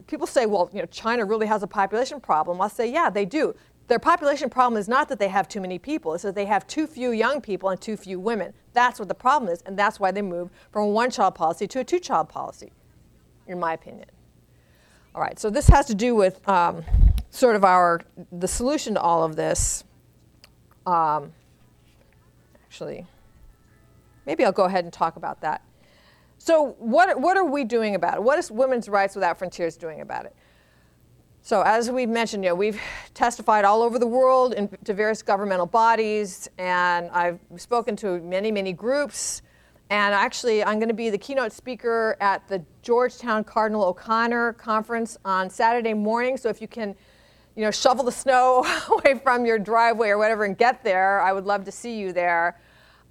[0.07, 3.25] people say, well, you know, China really has a population problem, I'll say, yeah, they
[3.25, 3.55] do.
[3.87, 6.65] Their population problem is not that they have too many people, it's that they have
[6.65, 8.53] too few young people and too few women.
[8.73, 11.67] That's what the problem is, and that's why they moved from a one child policy
[11.67, 12.71] to a two child policy,
[13.47, 14.07] in my opinion.
[15.13, 16.85] All right, so this has to do with um,
[17.31, 17.99] sort of our,
[18.31, 19.83] the solution to all of this.
[20.85, 21.33] Um,
[22.63, 23.05] actually,
[24.25, 25.61] maybe I'll go ahead and talk about that.
[26.43, 28.23] So, what, what are we doing about it?
[28.23, 30.35] What is Women's Rights Without Frontiers doing about it?
[31.43, 32.81] So as we've mentioned, you know, we've
[33.13, 38.51] testified all over the world in, to various governmental bodies, and I've spoken to many,
[38.51, 39.43] many groups.
[39.91, 45.19] And actually, I'm going to be the keynote speaker at the Georgetown Cardinal O'Connor conference
[45.23, 46.37] on Saturday morning.
[46.37, 46.95] So if you can,
[47.55, 51.33] you know, shovel the snow away from your driveway or whatever and get there, I
[51.33, 52.59] would love to see you there.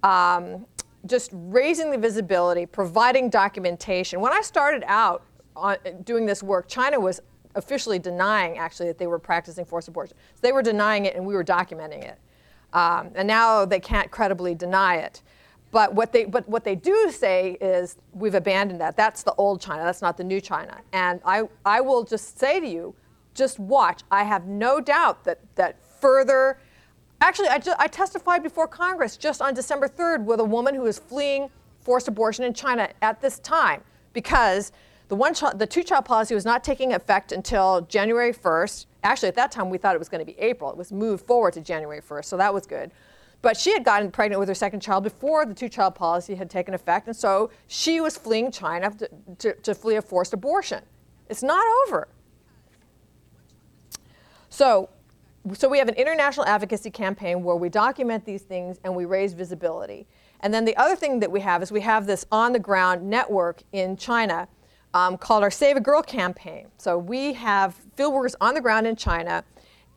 [0.03, 0.65] Um,
[1.05, 4.21] just raising the visibility, providing documentation.
[4.21, 5.23] When I started out
[5.55, 7.21] on, doing this work, China was
[7.55, 10.15] officially denying actually that they were practicing forced abortion.
[10.35, 12.19] So they were denying it and we were documenting it.
[12.73, 15.21] Um, and now they can't credibly deny it.
[15.71, 18.97] But what, they, but what they do say is we've abandoned that.
[18.97, 20.77] That's the old China, that's not the new China.
[20.91, 22.93] And I, I will just say to you,
[23.33, 24.01] just watch.
[24.11, 26.59] I have no doubt that, that further,
[27.21, 30.85] actually, I, just, I testified before Congress just on December 3rd with a woman who
[30.85, 33.81] is fleeing forced abortion in China at this time
[34.13, 34.71] because
[35.07, 38.85] the, one child, the two child policy was not taking effect until January 1st.
[39.03, 40.71] Actually, at that time, we thought it was going to be April.
[40.71, 42.91] It was moved forward to January 1st, so that was good.
[43.41, 46.49] But she had gotten pregnant with her second child before the two child policy had
[46.49, 50.83] taken effect, and so she was fleeing China to, to, to flee a forced abortion.
[51.27, 52.07] It's not over.
[54.49, 54.89] So,
[55.53, 59.33] so we have an international advocacy campaign where we document these things and we raise
[59.33, 60.07] visibility.
[60.41, 63.09] And then the other thing that we have is we have this on the ground
[63.09, 64.47] network in China
[64.93, 66.67] um, called our Save a Girl campaign.
[66.77, 69.43] So we have field workers on the ground in China,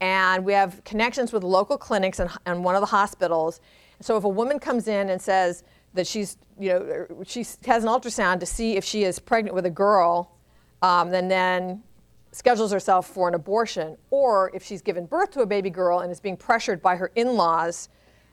[0.00, 3.60] and we have connections with local clinics and, and one of the hospitals.
[4.00, 7.90] So if a woman comes in and says that she's, you know, she has an
[7.90, 10.36] ultrasound to see if she is pregnant with a girl,
[10.82, 11.82] um, and then
[12.34, 16.10] schedules herself for an abortion, or if she's given birth to a baby girl and
[16.10, 17.88] is being pressured by her in-laws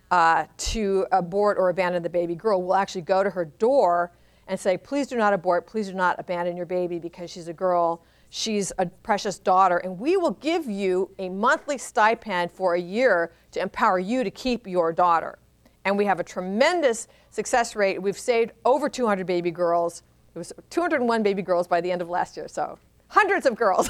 [0.10, 4.12] uh, to abort or abandon the baby girl, will actually go to her door
[4.48, 7.54] and say, please do not abort, please do not abandon your baby because she's a
[7.54, 12.82] girl, she's a precious daughter, and we will give you a monthly stipend for a
[12.82, 15.38] year to empower you to keep your daughter.
[15.86, 18.02] And we have a tremendous success rate.
[18.02, 20.02] We've saved over 200 baby girls.
[20.34, 22.80] It was 201 baby girls by the end of last year, so
[23.12, 23.90] hundreds of girls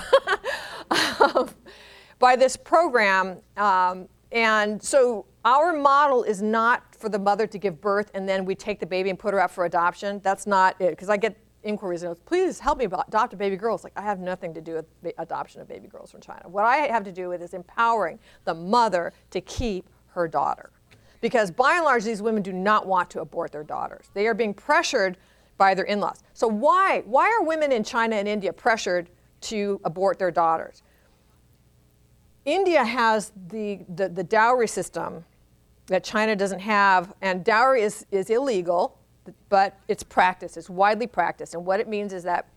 [0.91, 1.49] um,
[2.17, 3.38] by this program.
[3.55, 8.45] Um, and so our model is not for the mother to give birth and then
[8.45, 10.22] we take the baby and put her up for adoption.
[10.24, 10.89] That's not it.
[10.91, 12.01] Because I get inquiries.
[12.01, 13.76] You know, please help me adopt a baby girl.
[13.76, 16.47] It's like I have nothing to do with adoption of baby girls from China.
[16.49, 20.72] What I have to do with is empowering the mother to keep her daughter,
[21.22, 24.09] because by and large these women do not want to abort their daughters.
[24.13, 25.17] They are being pressured
[25.62, 26.20] by their in-laws.
[26.34, 29.05] So why why are women in China and India pressured
[29.49, 30.82] to abort their daughters?
[32.45, 35.24] India has the, the, the dowry system
[35.86, 38.97] that China doesn't have, and dowry is, is illegal,
[39.49, 41.53] but it's practiced, it's widely practiced.
[41.53, 42.47] And what it means is that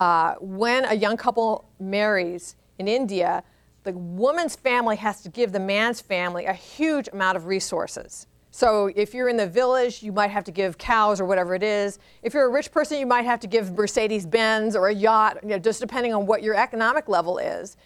[0.00, 3.42] uh, when a young couple marries in India,
[3.82, 8.26] the woman's family has to give the man's family a huge amount of resources.
[8.56, 11.62] So if you're in the village, you might have to give cows or whatever it
[11.62, 11.98] is.
[12.22, 15.40] If you're a rich person, you might have to give Mercedes Benz or a yacht,
[15.42, 17.76] you know, just depending on what your economic level is.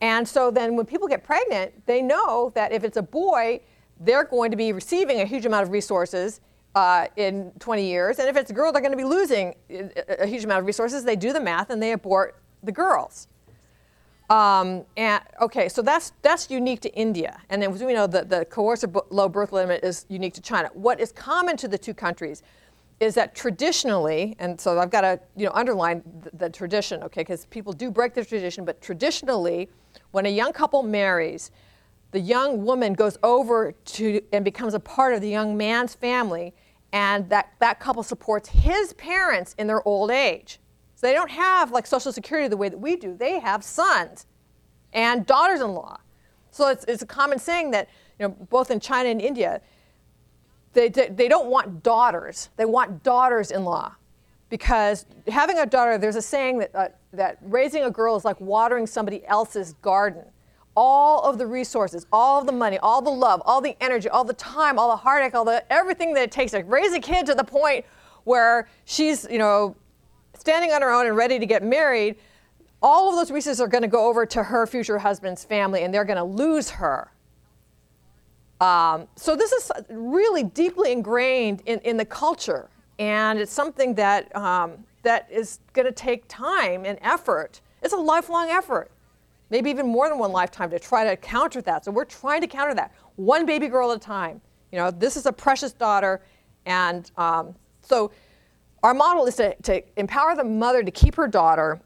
[0.00, 3.60] And so then when people get pregnant, they know that if it's a boy,
[4.00, 6.40] they're going to be receiving a huge amount of resources
[6.74, 8.18] uh, in 20 years.
[8.18, 10.66] And if it's a girl, they're going to be losing a a huge amount of
[10.66, 11.04] resources.
[11.04, 13.28] They do the math and they abort the girls.
[14.28, 18.44] Um, and okay, so that's that's unique to India, and then we know that the
[18.46, 20.68] coercive low birth limit is unique to China.
[20.74, 22.42] What is common to the two countries
[22.98, 27.20] is that traditionally, and so I've got to you know underline the, the tradition, okay,
[27.20, 29.68] because people do break the tradition, but traditionally,
[30.10, 31.52] when a young couple marries,
[32.10, 36.52] the young woman goes over to and becomes a part of the young man's family,
[36.92, 40.58] and that that couple supports his parents in their old age.
[40.96, 43.14] So they don't have like Social Security the way that we do.
[43.14, 44.26] They have sons
[44.94, 45.98] and daughters-in-law.
[46.50, 47.88] So it's, it's a common saying that
[48.18, 49.60] you know both in China and India,
[50.72, 52.48] they, they, don't want daughters.
[52.56, 53.94] They want daughters-in-law,
[54.48, 58.40] because having a daughter, there's a saying that uh, that raising a girl is like
[58.40, 60.24] watering somebody else's garden.
[60.74, 64.24] All of the resources, all of the money, all the love, all the energy, all
[64.24, 67.26] the time, all the heartache, all the everything that it takes to raise a kid
[67.26, 67.84] to the point
[68.24, 69.76] where she's you know
[70.46, 72.14] standing on her own and ready to get married,
[72.80, 75.92] all of those resources are going to go over to her future husband's family and
[75.92, 77.10] they're going to lose her.
[78.60, 82.70] Um, so this is really deeply ingrained in, in the culture,
[83.00, 87.60] and it's something that, um, that is going to take time and effort.
[87.82, 88.92] It's a lifelong effort,
[89.50, 91.84] maybe even more than one lifetime to try to counter that.
[91.84, 94.40] So we're trying to counter that, one baby girl at a time.
[94.70, 96.22] You know, this is a precious daughter,
[96.66, 98.12] and um, so
[98.82, 101.80] our model is to, to empower the mother to keep her daughter,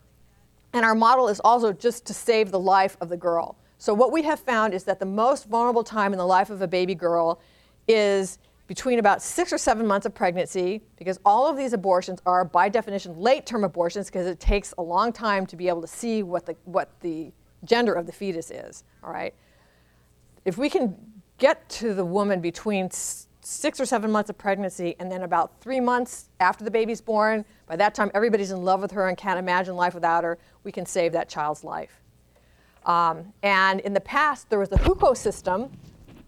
[0.72, 3.56] and our model is also just to save the life of the girl.
[3.78, 6.60] So, what we have found is that the most vulnerable time in the life of
[6.60, 7.40] a baby girl
[7.88, 12.44] is between about six or seven months of pregnancy, because all of these abortions are,
[12.44, 15.88] by definition, late term abortions, because it takes a long time to be able to
[15.88, 17.32] see what the, what the
[17.64, 18.84] gender of the fetus is.
[19.02, 19.34] All right?
[20.44, 20.94] If we can
[21.38, 22.90] get to the woman between
[23.42, 27.44] six or seven months of pregnancy and then about three months after the baby's born,
[27.66, 30.72] by that time everybody's in love with her and can't imagine life without her, we
[30.72, 32.02] can save that child's life.
[32.86, 35.70] Um, and in the past, there was the hukou system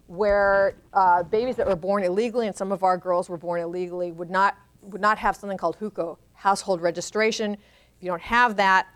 [0.07, 4.11] where uh, babies that were born illegally, and some of our girls were born illegally,
[4.11, 7.53] would not, would not have something called hukou, household registration.
[7.53, 8.87] If you don't have that,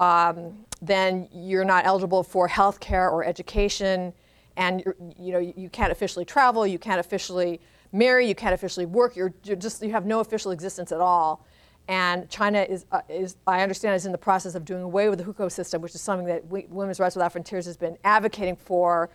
[0.00, 4.12] um, then you're not eligible for health care or education,
[4.56, 4.82] and
[5.18, 7.60] you know you can't officially travel, you can't officially
[7.92, 9.16] marry, you can't officially work.
[9.16, 11.44] You're, you're just you have no official existence at all.
[11.88, 15.20] And China is, uh, is, I understand, is in the process of doing away with
[15.20, 18.56] the hukou system, which is something that we, Women's Rights Without Frontiers has been advocating
[18.56, 19.08] for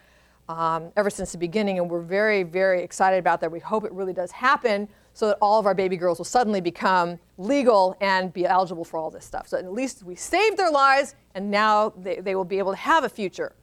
[0.47, 1.79] um, ever since the beginning.
[1.79, 3.51] And we're very, very excited about that.
[3.51, 6.61] We hope it really does happen so that all of our baby girls will suddenly
[6.61, 9.49] become legal and be eligible for all this stuff.
[9.49, 12.77] So at least we saved their lives, and now they, they will be able to
[12.77, 13.53] have a future.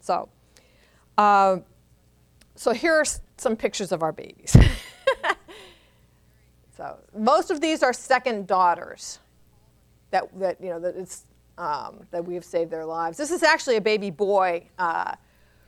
[0.00, 0.28] So,
[1.18, 1.58] uh,
[2.54, 3.04] so here are
[3.36, 4.56] some pictures of our babies.
[6.78, 9.18] So most of these are second daughters
[10.12, 11.24] that, that you know that it's
[11.58, 13.18] um, that we have saved their lives.
[13.18, 15.16] This is actually a baby boy uh,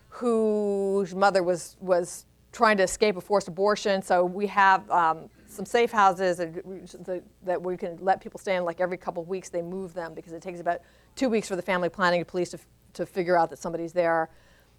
[0.09, 4.03] whose mother was was trying to escape a forced abortion.
[4.03, 8.65] So we have um, some safe houses that we- can let people stay in.
[8.65, 10.81] Like every couple of weeks, they move them because it takes about
[11.17, 12.59] two weeks for the family planning police to,
[12.93, 14.31] to figure out that somebody's there.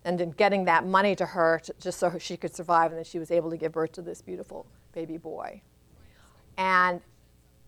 [0.04, 3.20] And getting that money to her to, just so she could survive, and then she
[3.20, 5.62] was able to give birth to this beautiful baby boy.
[6.58, 7.02] And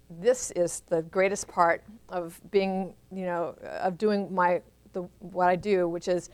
[0.09, 4.61] this is the greatest part of being, you know, of doing my
[4.93, 6.29] the, what I do, which is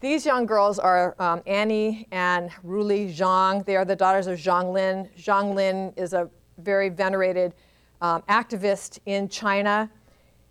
[0.00, 3.64] these young girls are um, Annie and Ruli Zhang.
[3.64, 5.08] They are the daughters of Zhang Lin.
[5.18, 7.54] Zhang Lin is a very venerated
[8.00, 9.90] um, activist in China.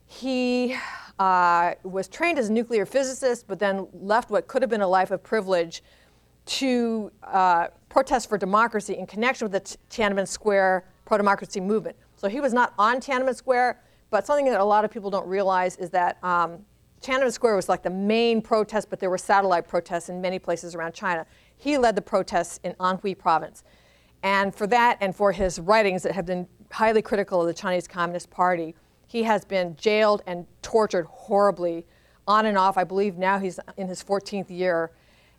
[0.06, 0.76] He
[1.20, 4.88] uh, was trained as a nuclear physicist, but then left what could have been a
[4.88, 5.84] life of privilege
[6.46, 11.96] to uh, protest for democracy in connection with the T- Tiananmen Square pro democracy movement.
[12.16, 15.28] So he was not on Tiananmen Square, but something that a lot of people don't
[15.28, 16.60] realize is that um,
[17.02, 20.74] Tiananmen Square was like the main protest, but there were satellite protests in many places
[20.74, 21.26] around China.
[21.58, 23.64] He led the protests in Anhui province.
[24.24, 27.88] And for that and for his writings that have been highly critical of the Chinese
[27.88, 28.76] Communist Party,
[29.08, 31.84] he has been jailed and tortured horribly
[32.28, 32.78] on and off.
[32.78, 34.92] I believe now he's in his 14th year.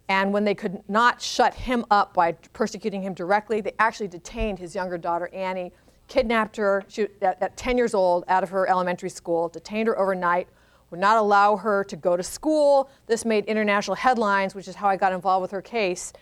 [0.09, 4.59] And when they could not shut him up by persecuting him directly, they actually detained
[4.59, 5.71] his younger daughter, Annie,
[6.09, 9.97] kidnapped her she, at, at 10 years old out of her elementary school, detained her
[9.97, 10.49] overnight,
[10.91, 12.91] would not allow her to go to school.
[13.07, 16.13] This made international headlines, which is how I got involved with her case.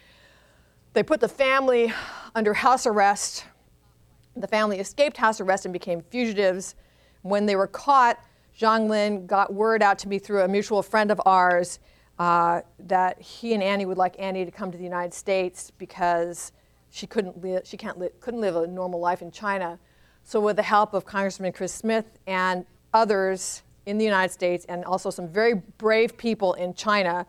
[0.93, 1.91] They put the family
[2.35, 3.47] under house arrest.
[4.37, 6.75] The family escaped house arrest and became fugitives.
[7.23, 8.23] When they were caught,
[8.59, 11.79] Zhang Lin got word out to me through a mutual friend of ours
[12.19, 16.51] uh, that he and Annie would like Annie to come to the United States because
[16.91, 19.79] she couldn't li- she can't li- couldn't live a normal life in China.
[20.25, 24.85] So with the help of Congressman Chris Smith and others in the United States and
[24.85, 27.27] also some very brave people in China,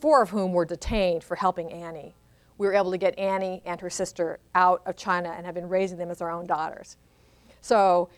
[0.00, 2.14] four of whom were detained for helping Annie.
[2.58, 5.70] We were able to get Annie and her sister out of China and have been
[5.70, 6.98] raising them as our own daughters.
[7.62, 8.10] So,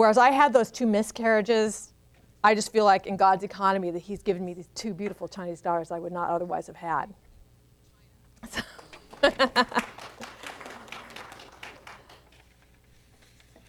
[0.00, 1.92] whereas I had those two miscarriages,
[2.42, 5.60] I just feel like in God's economy that He's given me these two beautiful Chinese
[5.60, 7.12] daughters I would not otherwise have had.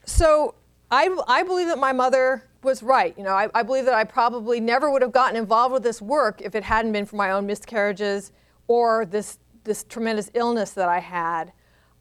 [0.06, 0.56] so
[0.90, 3.14] I, I believe that my mother was right.
[3.18, 6.02] You know, I, I believe that I probably never would have gotten involved with this
[6.02, 8.32] work if it hadn't been for my own miscarriages
[8.70, 11.52] or this this tremendous illness that I had.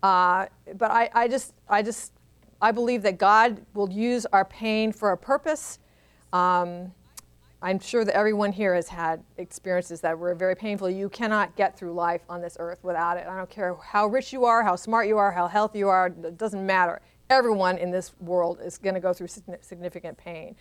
[0.05, 2.13] Uh, but I, I just I just
[2.61, 5.79] I believe that God will use our pain for a purpose.
[6.33, 6.93] Um,
[7.63, 10.89] I'm sure that everyone here has had experiences that were very painful.
[10.89, 13.27] You cannot get through life on this earth without it.
[13.29, 16.07] I don't care how rich you are, how smart you are, how healthy you are,
[16.07, 17.03] it doesn't matter.
[17.29, 19.29] Everyone in this world is going to go through
[19.61, 20.57] significant pain.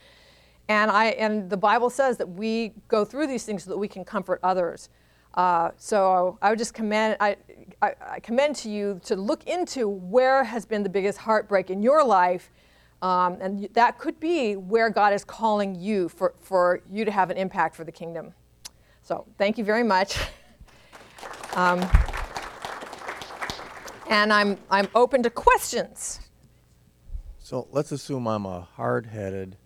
[0.67, 3.87] And, I, and the Bible says that we go through these things so that we
[3.87, 4.89] can comfort others.
[5.35, 7.37] Uh, so I would just commend, I,
[7.81, 11.83] I, I, commend to you to look into where has been the biggest heartbreak in
[11.83, 12.51] your life
[13.01, 17.29] um, and that could be where God is calling you for, for you to have
[17.29, 18.33] an impact for the kingdom.
[19.03, 20.17] So thank you very much.
[21.55, 21.79] Um,
[24.07, 26.19] and I'm, I'm open to questions.
[27.39, 29.57] So let's assume I'm a hard headed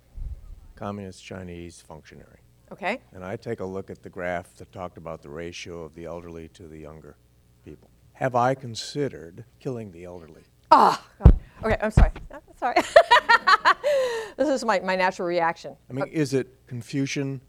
[0.76, 2.43] communist Chinese functionary.
[2.74, 3.00] Okay.
[3.14, 6.06] And I take a look at the graph that talked about the ratio of the
[6.06, 7.18] elderly to the younger
[7.64, 7.88] people.
[8.14, 10.42] Have I considered killing the elderly?
[10.72, 11.32] Ah, oh,
[11.64, 12.10] Okay, I'm sorry.
[12.58, 12.76] sorry.
[14.38, 15.76] this is my, my natural reaction.
[15.88, 17.42] I mean, is it Confucian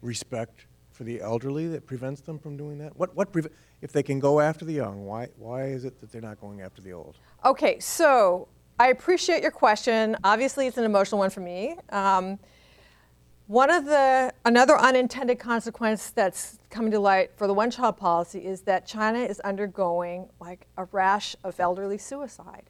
[0.00, 2.96] respect for the elderly that prevents them from doing that?
[2.96, 3.50] What, what preve-
[3.82, 6.60] if they can go after the young, why, why is it that they're not going
[6.60, 7.16] after the old?
[7.44, 8.46] Okay, so
[8.78, 10.16] I appreciate your question.
[10.22, 11.76] Obviously, it's an emotional one for me.
[11.90, 12.38] Um,
[13.48, 18.60] one of the another unintended consequence that's coming to light for the one-child policy is
[18.60, 22.64] that China is undergoing like a rash of elderly suicide.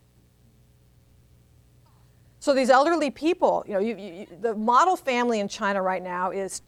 [2.39, 6.31] So these elderly people, you know, you, you, the model family in China right now
[6.31, 6.63] is,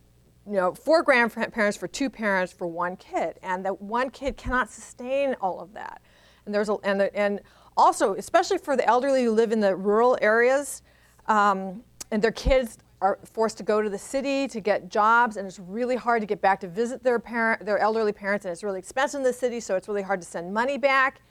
[0.44, 4.68] you know, four grandparents for two parents for one kid, and that one kid cannot
[4.70, 6.02] sustain all of that.
[6.46, 7.42] And there's a, and the, and
[7.76, 10.82] also, especially for the elderly who live in the rural areas,
[11.28, 15.46] um, and their kids are forced to go to the city to get jobs, and
[15.46, 18.62] it's really hard to get back to visit their parent, their elderly parents, and it's
[18.62, 21.22] really expensive in the city, so it's really hard to send money back.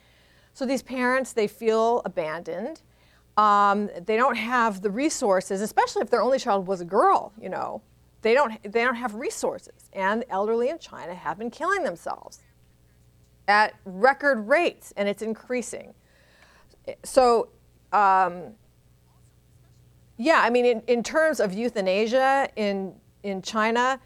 [0.52, 2.82] So these parents, they feel abandoned
[3.40, 7.48] um, they don't have the resources, especially if their only child was a girl, you
[7.48, 7.80] know.
[8.22, 9.88] They don't, they don't have resources.
[9.94, 12.40] And the elderly in China have been killing themselves
[13.48, 15.94] at record rates, and it's increasing.
[17.02, 17.48] So,
[17.92, 18.52] um,
[20.20, 23.98] yeah, I mean, in, in terms of euthanasia in, in China,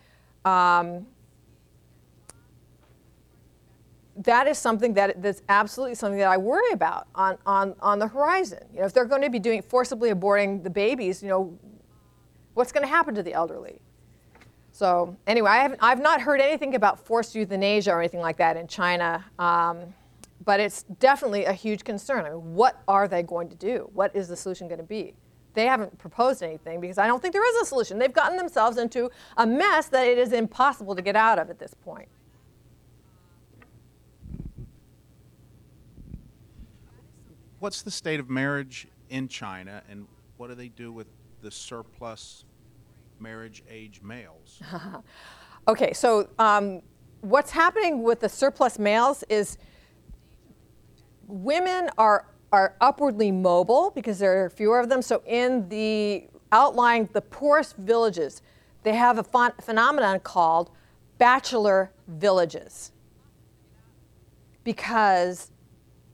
[0.45, 1.05] um,
[4.19, 8.07] that is something that that's absolutely something that I worry about on, on, on the
[8.07, 8.61] horizon.
[8.73, 11.59] You know, if they're going to be doing forcibly aborting the babies, you know,
[12.55, 13.81] what's going to happen to the elderly?
[14.71, 18.57] So anyway, I haven't, I've not heard anything about forced euthanasia or anything like that
[18.57, 19.81] in China, um,
[20.45, 22.25] but it's definitely a huge concern.
[22.25, 23.91] I mean, what are they going to do?
[23.95, 25.15] What is the solution going to be?
[25.55, 27.99] They haven't proposed anything because I don't think there is a solution.
[27.99, 31.59] They've gotten themselves into a mess that it is impossible to get out of at
[31.59, 32.09] this point.
[37.65, 41.07] what's the state of marriage in China, and what do they do with
[41.41, 42.45] the surplus
[43.19, 44.61] marriage age males?
[45.69, 46.83] okay, so um,
[47.23, 49.57] what's happening with the surplus males is
[51.27, 55.03] women are are upwardly mobile because there are fewer of them.
[55.03, 58.43] So in the outlying, the poorest villages,
[58.85, 60.71] they have a ph- phenomenon called
[61.19, 62.93] bachelor villages
[64.63, 65.51] because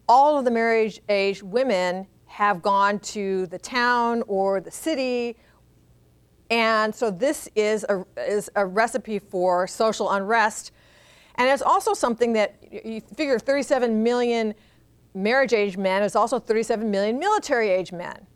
[0.09, 5.37] all of the marriage age women have gone to the town or the city.
[6.49, 10.73] And so this is a, is a recipe for social unrest.
[11.35, 14.55] And it's also something that you figure 37 million
[15.15, 18.27] marriage age men is also 37 million military age men.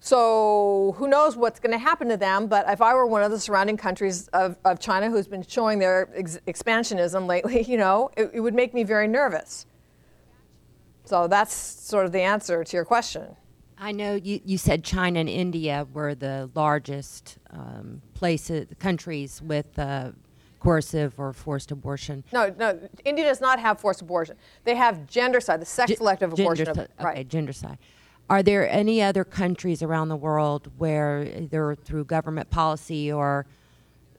[0.00, 2.48] So who knows what's going to happen to them?
[2.48, 5.78] But if I were one of the surrounding countries of, of China who's been showing
[5.78, 9.66] their ex- expansionism lately, you know, it, it would make me very nervous.
[11.04, 13.36] So that's sort of the answer to your question.
[13.78, 19.78] I know you, you said China and India were the largest um, places, countries with
[19.78, 20.12] uh,
[20.62, 22.22] coercive or forced abortion.
[22.32, 24.36] No, no, India does not have forced abortion.
[24.64, 26.66] They have gendercide, the sex selective abortion.
[26.66, 27.28] Gender, Of, okay, right.
[27.28, 27.78] gendercide.
[28.30, 33.44] Are there any other countries around the world where either through government policy or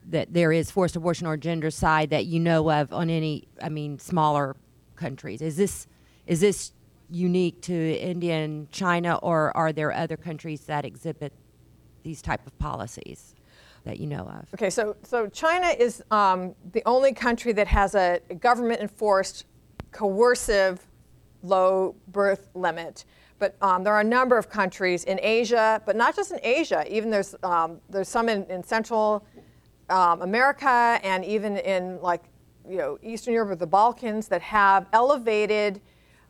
[0.09, 3.97] that there is forced abortion or gendercide that you know of on any, I mean,
[3.97, 4.57] smaller
[4.97, 5.41] countries?
[5.41, 5.87] Is this
[6.27, 6.73] is this
[7.09, 11.31] unique to India and China, or are there other countries that exhibit
[12.03, 13.33] these type of policies
[13.85, 14.45] that you know of?
[14.53, 19.45] Okay, so so China is um, the only country that has a government-enforced,
[19.91, 20.85] coercive,
[21.41, 23.05] low birth limit.
[23.39, 26.85] But um, there are a number of countries in Asia, but not just in Asia.
[26.89, 29.25] Even there's um, there's some in, in Central
[29.89, 32.23] um, America and even in like
[32.67, 35.81] you know Eastern Europe or the Balkans that have elevated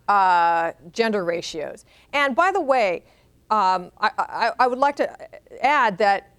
[0.07, 1.85] uh, gender ratios.
[2.13, 3.03] And by the way,
[3.49, 6.32] um, I, I, I would like to add that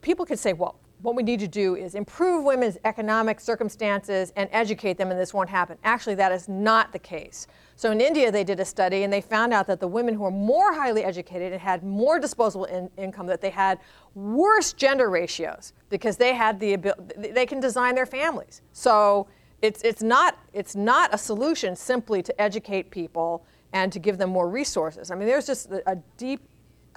[0.00, 4.48] people could say, well, what we need to do is improve women's economic circumstances and
[4.52, 5.78] educate them, and this won't happen.
[5.82, 7.46] Actually, that is not the case.
[7.76, 10.24] So in India, they did a study, and they found out that the women who
[10.24, 13.78] were more highly educated and had more disposable in- income, that they had
[14.14, 18.60] worse gender ratios because they had the ability, they can design their families.
[18.72, 19.26] So
[19.62, 24.30] it's, it's, not, it's not a solution simply to educate people and to give them
[24.30, 25.10] more resources.
[25.10, 26.40] I mean, there's just a deep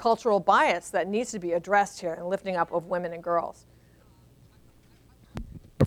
[0.03, 3.65] cultural bias that needs to be addressed here in lifting up of women and girls.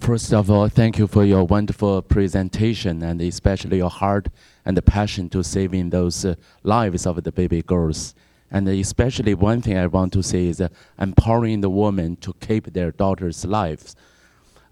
[0.00, 4.28] First of all, thank you for your wonderful presentation and especially your heart
[4.64, 8.14] and the passion to saving those uh, lives of the baby girls.
[8.50, 12.72] And especially one thing I want to say is uh, empowering the women to keep
[12.72, 13.96] their daughters' lives.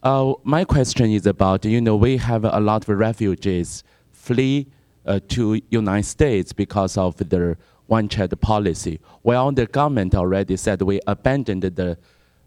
[0.02, 4.68] Uh, my question is about, you know, we have a lot of refugees flee
[5.04, 9.00] uh, to United States because of their one-child policy.
[9.22, 11.98] Well, the government already said we abandoned the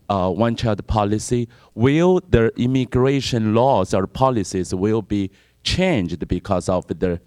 [0.09, 1.47] uh, one-child policy.
[1.75, 5.31] Will the immigration laws or policies will be
[5.63, 7.19] changed because of the,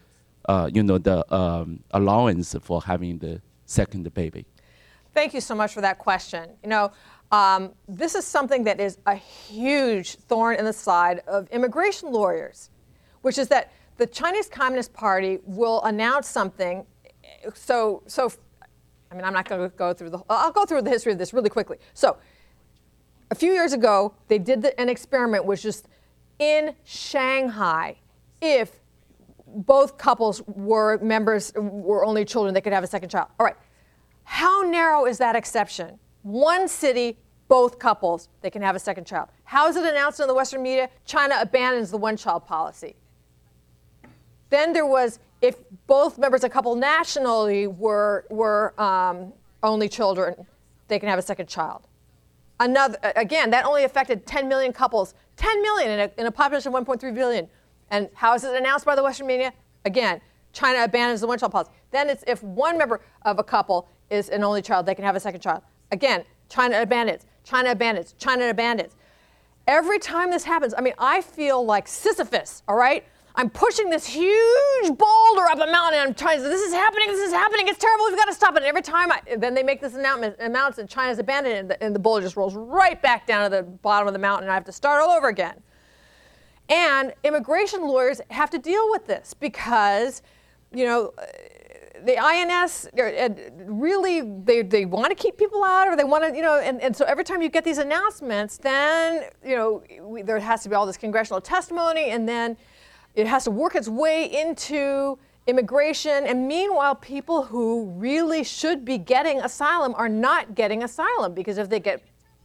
[0.48, 4.46] uh, you know, the um, allowance for having the second baby?
[5.12, 6.50] Thank you so much for that question.
[6.62, 6.92] You know,
[7.32, 12.70] um, this is something that is a huge thorn in the side of immigration lawyers,
[13.22, 16.86] which is that the Chinese Communist Party will announce something.
[17.54, 18.30] So, so,
[19.10, 20.22] I mean, I'm not going to go through the.
[20.28, 21.78] I'll go through the history of this really quickly.
[21.94, 22.16] So,
[23.30, 25.82] a few years ago, they did the, an experiment, which is
[26.38, 27.96] in Shanghai,
[28.40, 28.80] if
[29.46, 33.28] both couples were members, were only children, they could have a second child.
[33.38, 33.56] All right.
[34.24, 35.98] How narrow is that exception?
[36.22, 37.18] One city,
[37.48, 39.28] both couples, they can have a second child.
[39.44, 40.88] How is it announced in the Western media?
[41.04, 42.94] China abandons the one child policy.
[44.50, 49.32] Then there was if both members of a couple nationally were, were um,
[49.62, 50.46] only children,
[50.88, 51.86] they can have a second child.
[52.58, 56.74] Another, again, that only affected 10 million couples, 10 million in a, in a population
[56.74, 57.48] of 1.3 billion.
[57.90, 59.52] And how is it announced by the Western media?
[59.84, 60.20] Again,
[60.52, 61.70] China abandons the one child policy.
[61.90, 65.16] Then it's if one member of a couple is an only child, they can have
[65.16, 65.62] a second child.
[65.90, 68.96] Again, China abandons, China abandons, China abandons.
[69.66, 73.04] Every time this happens, I mean, I feel like Sisyphus, all right?
[73.40, 77.20] I'm pushing this huge boulder up a mountain and I'm trying this is happening, this
[77.20, 78.58] is happening, it's terrible, we've got to stop it.
[78.58, 81.70] And every time I, then they make this announcement, announce that China's abandoned it and
[81.70, 84.44] the, and the boulder just rolls right back down to the bottom of the mountain
[84.44, 85.58] and I have to start all over again.
[86.68, 90.20] And immigration lawyers have to deal with this because,
[90.70, 91.14] you know,
[92.04, 92.88] the INS
[93.56, 96.80] really they, they want to keep people out or they want to you know and,
[96.80, 100.70] and so every time you get these announcements then you know we, there has to
[100.70, 102.56] be all this congressional testimony and then
[103.14, 108.98] it has to work its way into immigration and meanwhile people who really should be
[108.98, 112.02] getting asylum are not getting asylum because if they get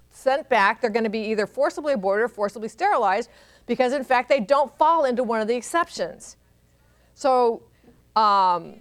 [0.10, 3.30] sent back they're going to be either forcibly aborted or forcibly sterilized
[3.66, 6.38] because in fact they don't fall into one of the exceptions
[7.14, 7.64] so
[8.16, 8.76] um,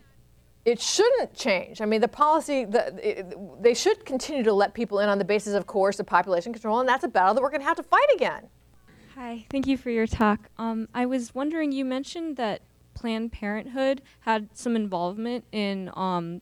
[0.65, 1.81] it shouldn't change.
[1.81, 5.25] I mean, the policy, the, it, they should continue to let people in on the
[5.25, 7.83] basis of coercive population control, and that's a battle that we're going to have to
[7.83, 8.49] fight again.
[9.17, 10.49] Hi, thank you for your talk.
[10.59, 12.63] Um, I was wondering, you mentioned that
[12.95, 16.41] Planned Parenthood had some involvement in um,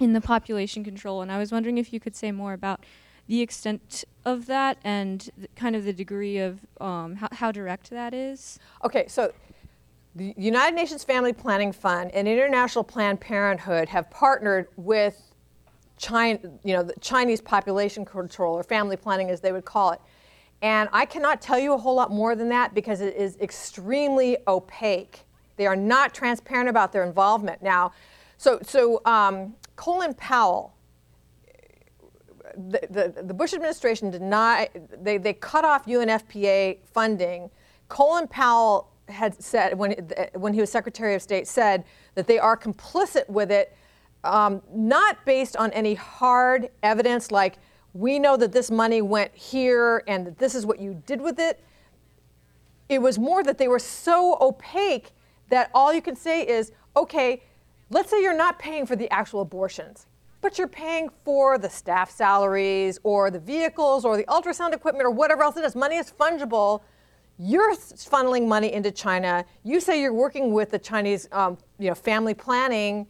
[0.00, 2.84] in the population control, and I was wondering if you could say more about
[3.26, 8.14] the extent of that and kind of the degree of um, how, how direct that
[8.14, 8.58] is.
[8.82, 9.32] Okay, so
[10.14, 15.20] the United Nations Family Planning Fund and International Planned Parenthood have partnered with
[15.98, 20.00] China, you know, the Chinese population control or family planning as they would call it.
[20.62, 24.38] And I cannot tell you a whole lot more than that because it is extremely
[24.48, 25.20] opaque.
[25.56, 27.62] They are not transparent about their involvement.
[27.62, 27.92] Now,
[28.38, 30.74] so, so um, Colin Powell,
[32.56, 34.68] the, the, the Bush administration did not,
[35.02, 37.50] they, they cut off UNFPA funding.
[37.88, 39.92] Colin Powell had said, when,
[40.34, 41.84] when he was Secretary of State, said
[42.14, 43.76] that they are complicit with it,
[44.24, 47.58] um, not based on any hard evidence like
[47.96, 51.38] we know that this money went here and that this is what you did with
[51.38, 51.64] it.
[52.90, 55.12] It was more that they were so opaque
[55.48, 57.42] that all you can say is, okay,
[57.88, 60.06] let's say you're not paying for the actual abortions,
[60.42, 65.10] but you're paying for the staff salaries or the vehicles or the ultrasound equipment or
[65.10, 65.74] whatever else it is.
[65.74, 66.82] Money is fungible.
[67.38, 69.44] You're funneling money into China.
[69.64, 73.06] You say you're working with the Chinese, um, you know, family planning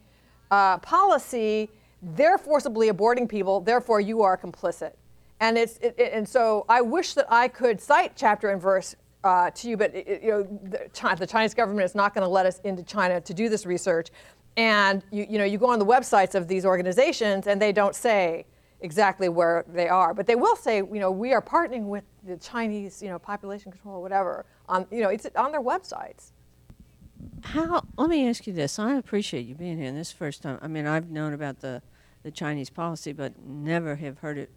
[0.49, 1.69] uh, policy.
[2.15, 3.59] They're forcibly aborting people.
[3.59, 4.93] Therefore, you are complicit.
[5.39, 8.95] And it's it, it, and so I wish that I could cite chapter and verse
[9.23, 12.23] uh, to you, but it, you know the, China, the Chinese government is not going
[12.23, 14.09] to let us into China to do this research.
[14.55, 17.95] And you, you know you go on the websites of these organizations, and they don't
[17.95, 18.45] say
[18.81, 22.37] exactly where they are, but they will say, you know, we are partnering with the
[22.37, 24.45] Chinese, you know, population control or whatever.
[24.69, 26.31] On you know, it's on their websites.
[27.43, 27.83] How?
[27.97, 28.79] Let me ask you this.
[28.79, 29.87] I appreciate you being here.
[29.87, 30.57] And this first time.
[30.61, 31.81] I mean, I've known about the
[32.27, 34.49] the Chinese policy, but never have heard it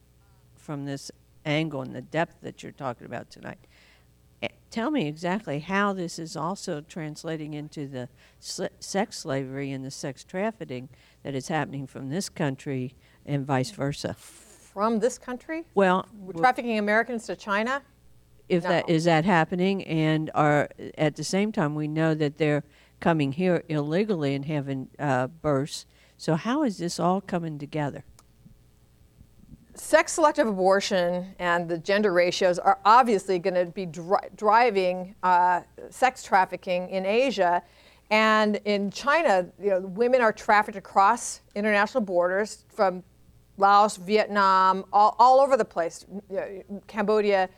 [0.57, 1.09] from this
[1.47, 3.59] angle and the depth that you're talking about tonight.
[4.43, 8.09] Eh, Tell me exactly how this is also translating into the
[8.41, 10.89] sl- sex slavery and the sex trafficking
[11.23, 12.95] that is happening from this country
[13.25, 14.15] and vice versa.
[14.15, 17.83] From this country, Well, We're trafficking Americans to China.
[18.49, 20.69] if that is that happening and are
[20.99, 22.65] at the same time we know that they're
[22.99, 25.87] coming here illegally and having uh, births
[26.21, 28.05] so how is this all coming together
[29.75, 35.63] sex selective abortion and the gender ratios are obviously going to be dri- driving uh,
[35.89, 37.63] sex trafficking in Asia.
[38.11, 43.03] And in China, you know, women are trafficked across international borders from
[43.57, 47.49] Laos, Vietnam, all, all over the place, you know, Cambodia,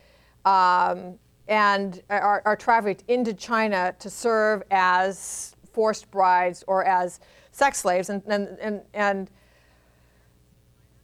[0.45, 7.19] um, and are, are trafficked into China to serve as forced brides or as
[7.53, 8.09] sex slaves.
[8.09, 9.29] And, and, and, and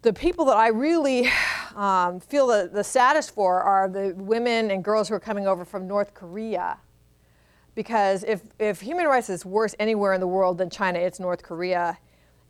[0.01, 1.29] the people that I really
[1.75, 5.63] um, feel the, the saddest for are the women and girls who are coming over
[5.63, 6.77] from North Korea.
[7.75, 11.43] Because if, if human rights is worse anywhere in the world than China, it's North
[11.43, 11.97] Korea.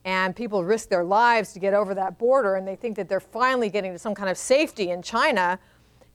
[0.06, 3.20] And people risk their lives to get over that border, and they think that they're
[3.20, 5.60] finally getting to some kind of safety in China.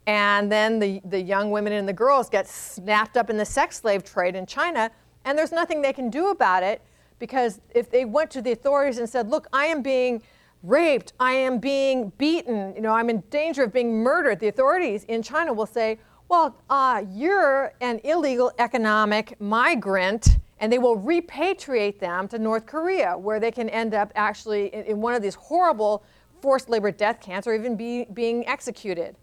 [0.07, 3.81] And then the, the young women and the girls get snapped up in the sex
[3.81, 4.91] slave trade in China,
[5.25, 6.81] and there's nothing they can do about it
[7.19, 10.23] because if they went to the authorities and said, Look, I am being
[10.63, 15.05] raped, I am being beaten, you know, I'm in danger of being murdered, the authorities
[15.05, 15.99] in China will say,
[16.29, 23.17] well, uh, you're an illegal economic migrant, and they will repatriate them to North Korea,
[23.17, 26.03] where they can end up actually in, in one of these horrible
[26.41, 29.17] forced labor death camps or even be, being executed.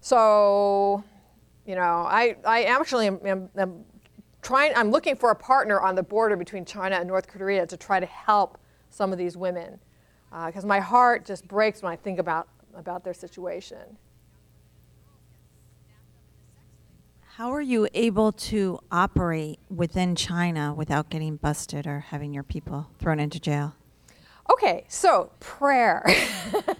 [0.00, 1.02] So,
[1.66, 3.84] you know, I, I actually am, am, am
[4.42, 7.76] trying, I'm looking for a partner on the border between China and North Korea to
[7.76, 8.58] try to help
[8.90, 9.78] some of these women
[10.32, 13.98] uh, because my heart just breaks when I think about, about their situation.
[17.36, 22.90] How are you able to operate within China without getting busted or having your people
[22.98, 23.76] thrown into jail?
[24.50, 26.02] Okay, so prayer.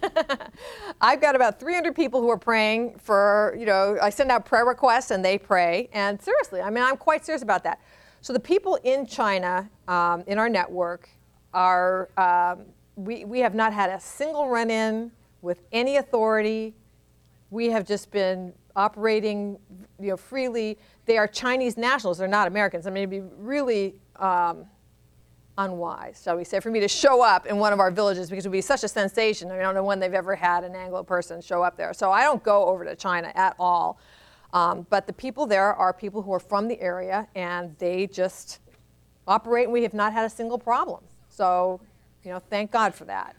[1.01, 4.65] I've got about 300 people who are praying for, you know, I send out prayer
[4.65, 5.91] requests and they pray.
[5.93, 7.81] And seriously, I mean, I'm quite serious about that.
[8.23, 11.11] So the people in China um, in our network
[11.53, 12.65] are, um,
[12.97, 15.13] we, we have not had a single run in
[15.43, 16.75] with any authority.
[17.51, 19.59] We have just been operating
[20.01, 20.79] you know, freely.
[21.05, 22.87] They are Chinese nationals, they're not Americans.
[22.87, 24.65] I mean, it'd be really um,
[25.59, 28.47] unwise, shall we say, for me to show up in one of our villages because
[28.47, 29.51] it would be such a sensation.
[29.51, 31.93] I, mean, I don't know when they've ever had an Anglo person show up there.
[31.93, 33.99] So I don't go over to China at all.
[34.55, 38.61] Um, but the people there are people who are from the area and they just
[39.27, 41.05] operate, and we have not had a single problem.
[41.29, 41.81] So,
[42.25, 43.37] you know, thank God for that.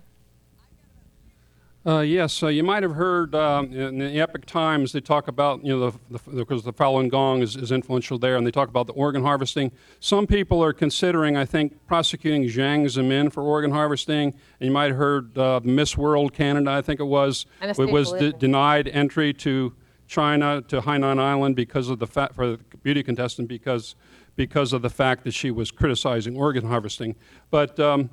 [1.90, 5.66] Uh, yes, so you might have heard um, in the Epoch Times they talk about
[5.66, 8.70] you know the, the because the Falun Gong is, is influential there, and they talk
[8.70, 9.72] about the organ harvesting.
[10.00, 14.36] Some people are considering, I think, prosecuting Jiang Zemin for organ harvesting.
[14.60, 18.12] And you might have heard uh, Miss World Canada, I think it was, it was
[18.12, 19.74] de- denied entry to
[20.08, 23.96] China to Hainan Island because of the fact for the beauty contestant because
[24.36, 27.16] because of the fact that she was criticizing organ harvesting.
[27.50, 28.12] But um,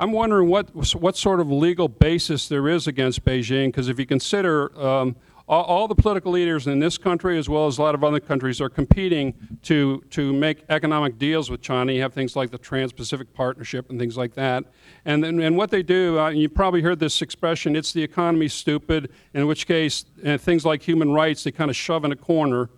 [0.00, 4.06] I'm wondering what what sort of legal basis there is against Beijing, because if you
[4.06, 5.16] consider um,
[5.48, 8.20] all, all the political leaders in this country, as well as a lot of other
[8.20, 11.92] countries, are competing to to make economic deals with China.
[11.92, 14.66] You have things like the Trans-Pacific Partnership and things like that.
[15.04, 18.46] And then, and what they do, uh, you probably heard this expression: "It's the economy,
[18.46, 22.16] stupid." In which case, uh, things like human rights, they kind of shove in a
[22.16, 22.70] corner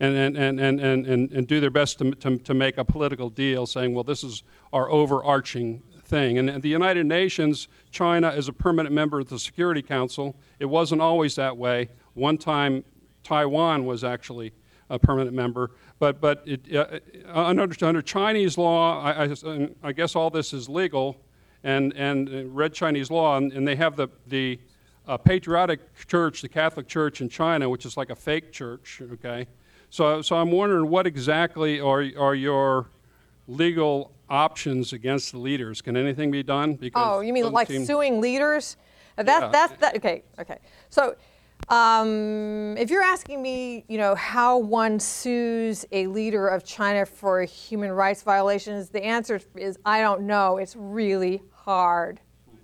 [0.00, 3.66] and, and, and, and, and, do their best to, to, to make a political deal
[3.66, 6.38] saying, well, this is our overarching thing.
[6.38, 10.34] And the United Nations, China is a permanent member of the Security Council.
[10.58, 11.90] It wasn't always that way.
[12.14, 12.84] One time,
[13.22, 14.52] Taiwan was actually
[14.90, 15.72] a permanent member.
[15.98, 20.52] But, but it, uh, uh, under, under Chinese law, I, I, I guess all this
[20.52, 21.20] is legal,
[21.62, 24.58] and, and read Chinese law, and, and they have the, the
[25.06, 29.46] uh, patriotic church, the Catholic Church in China, which is like a fake church, okay?
[29.90, 32.86] So, so I'm wondering what exactly are, are your
[33.46, 35.80] legal options against the leaders?
[35.82, 36.74] Can anything be done?
[36.74, 38.76] Because Oh, you mean like suing leaders?
[39.16, 39.48] Uh, That, Yeah.
[39.48, 39.96] that's that.
[39.96, 40.58] Okay, okay.
[40.90, 41.16] So,
[41.68, 47.42] um, if you're asking me, you know, how one sues a leader of China for
[47.42, 50.58] human rights violations, the answer is I don't know.
[50.58, 52.20] It's really hard.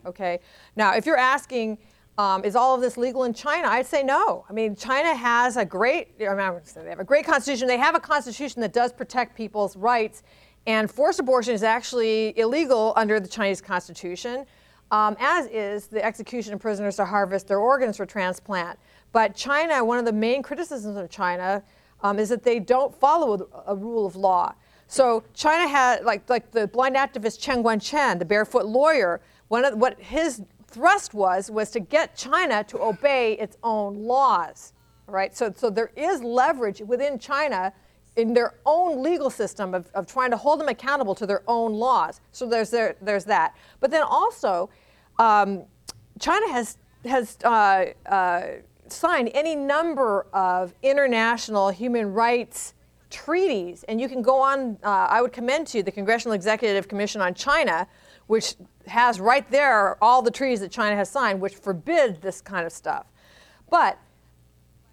[0.07, 0.41] Okay.
[0.77, 1.79] Now, if you're asking,
[2.19, 3.69] um, is all of this legal in China?
[3.69, 4.45] I'd say no.
[4.49, 7.27] I mean, China has a great, I mean, I would say they have a great
[7.27, 7.67] constitution.
[7.67, 10.23] They have a constitution that does protect people's rights,
[10.67, 14.47] and forced abortion is actually illegal under the Chinese constitution,
[14.91, 18.79] um, as is the execution of prisoners to harvest their organs for transplant.
[19.13, 21.63] But China, one of the main criticisms of China
[22.03, 24.55] um, is that they don't follow a, a rule of law.
[24.87, 29.79] So China had, like, like the blind activist Chen Guangcheng, the barefoot lawyer, one of
[29.79, 34.73] what his thrust was was to get China to obey its own laws.
[35.07, 35.37] Right?
[35.37, 37.73] So, so there is leverage within China
[38.17, 41.73] in their own legal system of, of trying to hold them accountable to their own
[41.73, 42.21] laws.
[42.33, 43.57] So there's there, there's that.
[43.81, 44.71] But then also,
[45.19, 45.65] um,
[46.21, 48.43] China has has uh, uh,
[48.89, 52.75] signed any number of international human rights
[53.11, 54.79] treaties, and you can go on.
[54.83, 57.87] Uh, I would commend to you the Congressional Executive Commission on China,
[58.27, 58.55] which
[58.87, 62.73] has right there all the treaties that China has signed, which forbid this kind of
[62.73, 63.07] stuff.
[63.71, 63.99] But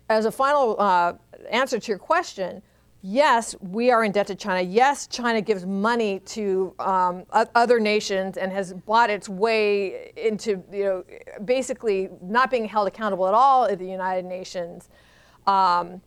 [0.10, 1.14] as a final uh,
[1.50, 2.62] answer to your question,
[3.02, 4.62] yes, we are in debt to China.
[4.62, 10.84] Yes, China gives money to um, other nations and has bought its way into, you
[10.84, 11.04] know,
[11.44, 14.90] basically not being held accountable at all at the United Nations.
[15.48, 16.02] Um,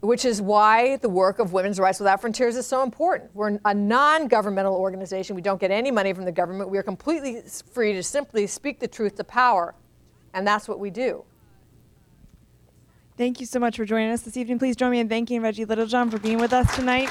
[0.00, 3.30] which is why the work of Women's Rights Without Frontiers is so important.
[3.34, 5.36] We're a non governmental organization.
[5.36, 6.70] We don't get any money from the government.
[6.70, 7.42] We are completely
[7.72, 9.74] free to simply speak the truth to power.
[10.32, 11.24] And that's what we do.
[13.20, 14.58] Thank you so much for joining us this evening.
[14.58, 17.10] Please join me in thanking Reggie Littlejohn for being with us tonight.